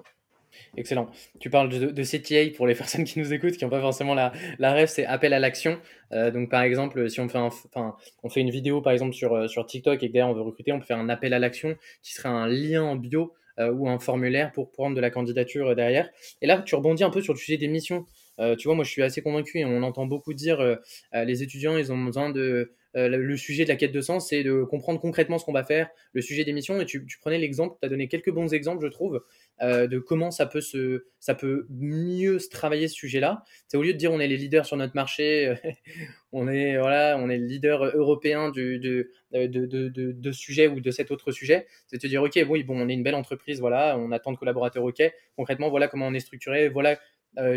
[0.75, 1.09] Excellent.
[1.39, 4.31] Tu parles de, CTA pour les personnes qui nous écoutent, qui n'ont pas forcément la,
[4.59, 5.79] la rêve, c'est appel à l'action.
[6.11, 9.65] donc par exemple, si on fait, enfin, on fait une vidéo par exemple sur, sur
[9.65, 12.13] TikTok et que derrière on veut recruter, on peut faire un appel à l'action qui
[12.13, 16.09] serait un lien en bio ou un formulaire pour prendre de la candidature derrière.
[16.41, 18.05] Et là, tu rebondis un peu sur le sujet des missions.
[18.39, 20.75] Euh, tu vois, moi, je suis assez convaincu et on entend beaucoup dire euh,
[21.13, 22.73] euh, les étudiants, ils ont besoin de.
[22.95, 25.89] le sujet de la quête de sens, c'est de comprendre concrètement ce qu'on va faire,
[26.13, 26.79] le sujet d'émission.
[26.79, 29.23] Et tu, prenais l'exemple, tu as donné quelques bons exemples, je trouve,
[29.61, 33.43] de comment ça peut, se, ça peut mieux se travailler ce sujet-là.
[33.67, 35.55] C'est au lieu de dire on est les leaders sur notre marché,
[36.31, 40.79] on est voilà, on est le leader européen du, de, de, de, de, sujet ou
[40.79, 43.15] de cet autre sujet, c'est de te dire ok, oui, bon, on est une belle
[43.15, 45.01] entreprise, voilà, on a tant de collaborateurs, ok.
[45.35, 46.99] Concrètement, voilà comment on est structuré, voilà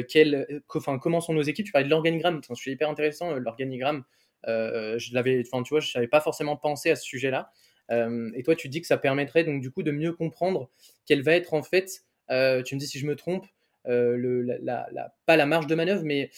[0.08, 1.66] quel, enfin, comment sont nos équipes?
[1.66, 3.32] Tu parlais de l'organigramme, c'est hyper intéressant.
[3.32, 4.04] Euh, l'organigramme,
[4.46, 7.50] euh, je l'avais, enfin, je n'avais pas forcément pensé à ce sujet-là.
[7.90, 10.70] et toi, tu dis que ça permettrait donc du coup de mieux comprendre
[11.04, 13.46] quelle va être en fait, tu me dis si je me trompe,
[13.84, 14.88] le, la,
[15.26, 16.30] pas la marge de manœuvre, mais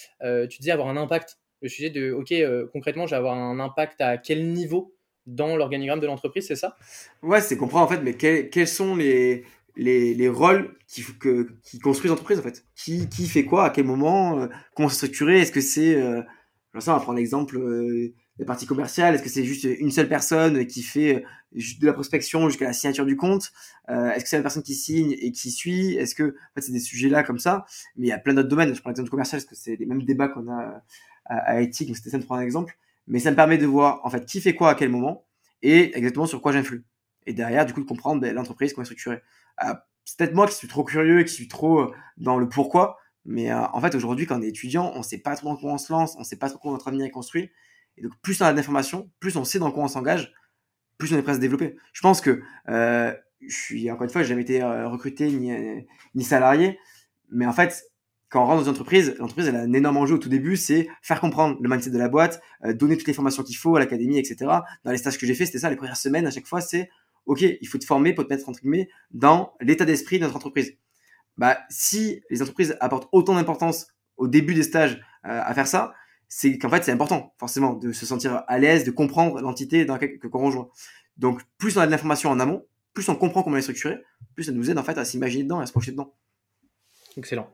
[0.49, 1.39] tu dis avoir un impact.
[1.61, 2.33] Le sujet de, ok,
[2.73, 4.95] concrètement, je vais avoir un impact à quel niveau
[5.29, 6.77] dans l'organigramme de l'entreprise, c'est ça?
[7.23, 9.45] Ouais, c'est comprendre en fait, mais quels sont les,
[9.79, 11.05] les, les rôles qui,
[11.81, 12.67] construisent l'entreprise en fait.
[12.75, 16.21] Qui, fait quoi, à quel moment, euh, comment est-ce que c'est, euh,
[16.75, 20.67] on va prendre l'exemple euh, des parties commerciales, est-ce que c'est juste une seule personne
[20.67, 21.25] qui fait
[21.57, 23.53] euh, de la prospection jusqu'à la signature du compte,
[23.89, 26.73] est-ce que c'est la personne qui signe et qui suit, est-ce que, en fait c'est
[26.73, 27.65] des sujets là comme ça,
[27.97, 29.87] mais il y a plein d'autres domaines, je prends l'exemple commercial parce que c'est les
[29.87, 30.83] mêmes débats qu'on a
[31.25, 32.77] à, à donc c'était ça de prendre un exemple,
[33.07, 35.25] mais ça me permet de voir en fait qui fait quoi à quel moment
[35.63, 36.85] et exactement sur quoi j'influe.
[37.29, 39.21] Et derrière, du coup, de comprendre ben, l'entreprise, comment est structurée.
[39.65, 42.49] Euh, c'est peut-être moi qui suis trop curieux et qui suis trop euh, dans le
[42.49, 42.99] pourquoi.
[43.25, 45.73] Mais euh, en fait, aujourd'hui, quand on est étudiant, on sait pas trop dans quoi
[45.73, 47.51] on se lance, on sait pas trop comment notre avenir est construit.
[47.97, 50.33] Et donc, plus on a d'informations, plus on sait dans quoi on s'engage,
[50.97, 51.77] plus on est prêt à se développer.
[51.93, 53.17] Je pense que je
[53.55, 56.79] suis, encore une fois, j'ai jamais été recruté ni, salarié.
[57.31, 57.85] Mais en fait,
[58.29, 60.89] quand on rentre dans une entreprise, l'entreprise a un énorme enjeu au tout début, c'est
[61.03, 64.19] faire comprendre le mindset de la boîte, donner toutes les formations qu'il faut à l'académie,
[64.19, 64.37] etc.
[64.85, 66.89] Dans les stages que j'ai fait, c'était ça, les premières semaines à chaque fois, c'est
[67.29, 70.37] ok, il faut te former pour te mettre entre guillemets dans l'état d'esprit de notre
[70.37, 70.77] entreprise.
[71.37, 75.95] Bah, si les entreprises apportent autant d'importance au début des stages euh, à faire ça,
[76.27, 79.95] c'est qu'en fait c'est important forcément de se sentir à l'aise, de comprendre l'entité dans
[79.95, 80.69] laquelle qu'on rejoint.
[81.17, 83.99] Donc plus on a de l'information en amont, plus on comprend comment elle est structurée,
[84.35, 86.15] plus ça nous aide en fait à s'imaginer dedans et à se projeter dedans.
[87.17, 87.51] Excellent.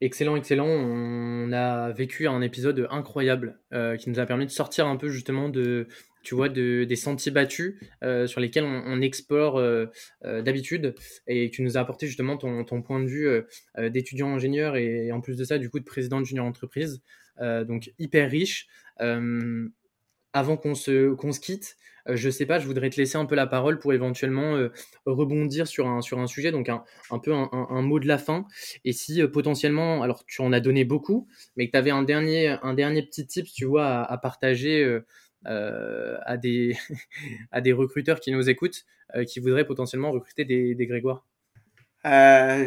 [0.00, 0.66] Excellent, excellent.
[0.66, 5.08] On a vécu un épisode incroyable euh, qui nous a permis de sortir un peu
[5.08, 5.88] justement de,
[6.28, 9.86] tu vois, de, des sentiers battus euh, sur lesquels on, explore euh,
[10.22, 10.94] d'habitude
[11.26, 13.30] et tu nous as apporté justement ton, point de vue
[13.78, 17.00] d'étudiant ingénieur et, en plus de ça, du coup, de président de junior entreprise.
[17.40, 18.68] donc hyper riche.
[18.98, 23.26] avant qu'on se, qu'on se quitte, euh, je sais pas, je voudrais te laisser un
[23.26, 24.70] peu la parole pour éventuellement euh,
[25.06, 28.46] rebondir sur un, sur un sujet, donc un, un peu un, mot de la fin.
[28.84, 32.02] Et si euh, potentiellement, alors tu en as donné beaucoup, mais que tu avais un
[32.02, 34.98] dernier, un dernier petit tip, tu vois, à, partager
[35.44, 36.76] à, des,
[37.52, 38.84] à des recruteurs qui nous écoutent,
[39.26, 41.24] qui voudraient potentiellement recruter des, des Grégoire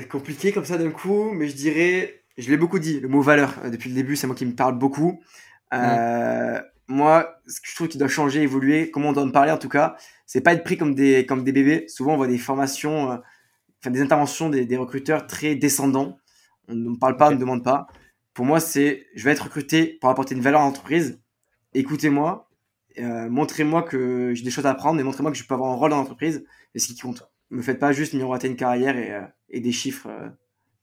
[0.09, 3.55] Compliqué comme ça d'un coup, mais je dirais, je l'ai beaucoup dit, le mot valeur,
[3.71, 5.21] depuis le début, c'est moi qui me parle beaucoup.
[5.73, 9.51] Euh, moi, ce que je trouve qui doit changer, évoluer, comment on doit en parler
[9.51, 9.95] en tout cas,
[10.25, 11.85] c'est pas être pris comme des, comme des bébés.
[11.87, 13.17] Souvent, on voit des formations, euh,
[13.79, 16.17] enfin des interventions des, des, recruteurs très descendants.
[16.67, 17.87] On ne parle pas, on ne demande pas.
[18.33, 21.21] Pour moi, c'est je vais être recruté pour apporter une valeur à l'entreprise.
[21.73, 22.49] Écoutez-moi,
[22.99, 25.75] euh, montrez-moi que j'ai des choses à apprendre et montrez-moi que je peux avoir un
[25.75, 27.29] rôle dans l'entreprise et ce qui compte.
[27.49, 30.29] Ne me faites pas juste miroiter une carrière et, euh, des chiffres euh,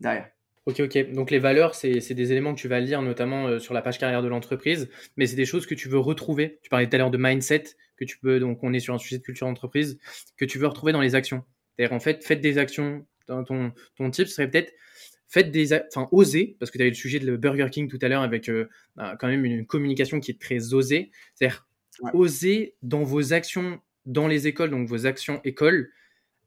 [0.01, 0.29] derrière.
[0.67, 1.13] Ok, ok.
[1.13, 4.23] Donc les valeurs, c'est des éléments que tu vas lire notamment sur la page carrière
[4.23, 6.59] de l'entreprise, mais c'est des choses que tu veux retrouver.
[6.63, 7.65] Tu parlais tout à l'heure de mindset,
[7.97, 9.99] que tu peux, donc on est sur un sujet de culture d'entreprise,
[10.37, 11.43] que tu veux retrouver dans les actions.
[11.75, 13.07] C'est-à-dire en fait, faites des actions.
[13.29, 14.73] Dans ton, ton type serait peut-être
[15.27, 18.09] faites des, enfin osez, parce que tu avais le sujet de Burger King tout à
[18.09, 18.51] l'heure avec
[18.97, 21.11] bah, quand même une communication qui est très osée.
[21.35, 21.68] C'est-à-dire
[22.13, 25.91] osez dans vos actions dans les écoles, donc vos actions écoles,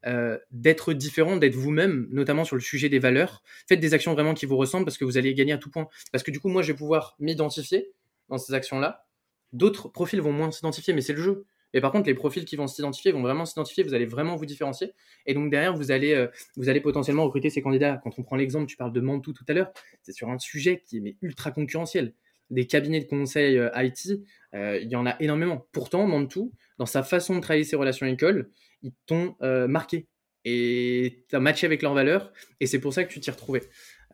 [0.04, 3.42] euh, d'être différent, d'être vous-même, notamment sur le sujet des valeurs.
[3.68, 5.88] Faites des actions vraiment qui vous ressemblent parce que vous allez gagner à tout point.
[6.10, 7.92] Parce que du coup, moi, je vais pouvoir m'identifier
[8.28, 9.06] dans ces actions-là.
[9.52, 11.46] D'autres profils vont moins s'identifier, mais c'est le jeu.
[11.72, 14.44] Et par contre, les profils qui vont s'identifier vont vraiment s'identifier, vous allez vraiment vous
[14.46, 14.92] différencier.
[15.26, 16.26] Et donc derrière, vous allez, euh,
[16.56, 18.00] vous allez potentiellement recruter ces candidats.
[18.02, 19.72] Quand on prend l'exemple, tu parles de Mantou tout à l'heure,
[20.02, 22.12] c'est sur un sujet qui est ultra concurrentiel.
[22.50, 24.20] Des cabinets de conseil euh, IT,
[24.54, 25.66] il y en a énormément.
[25.72, 28.50] Pourtant, Mantou, dans sa façon de travailler ses relations école,
[28.82, 30.08] ils t'ont euh, marqué
[30.44, 33.62] et tu as matché avec leurs valeurs et c'est pour ça que tu t'y retrouvais.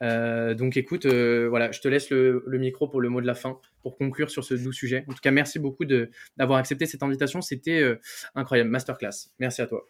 [0.02, 3.34] Euh, donc écoute, euh, voilà, je te laisse le, micro pour le mot de la
[3.34, 5.04] fin, pour conclure sur ce doux sujet.
[5.08, 7.40] En tout cas, merci beaucoup d'avoir accepté cette invitation.
[7.40, 7.98] C'était
[8.34, 9.30] incroyable, masterclass.
[9.38, 9.86] Merci à toi.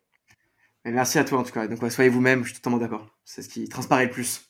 [0.84, 1.66] merci à toi en tout cas.
[1.66, 3.06] Donc soyez vous-même, je suis totalement d'accord.
[3.24, 4.47] C'est ce qui transparaît le plus.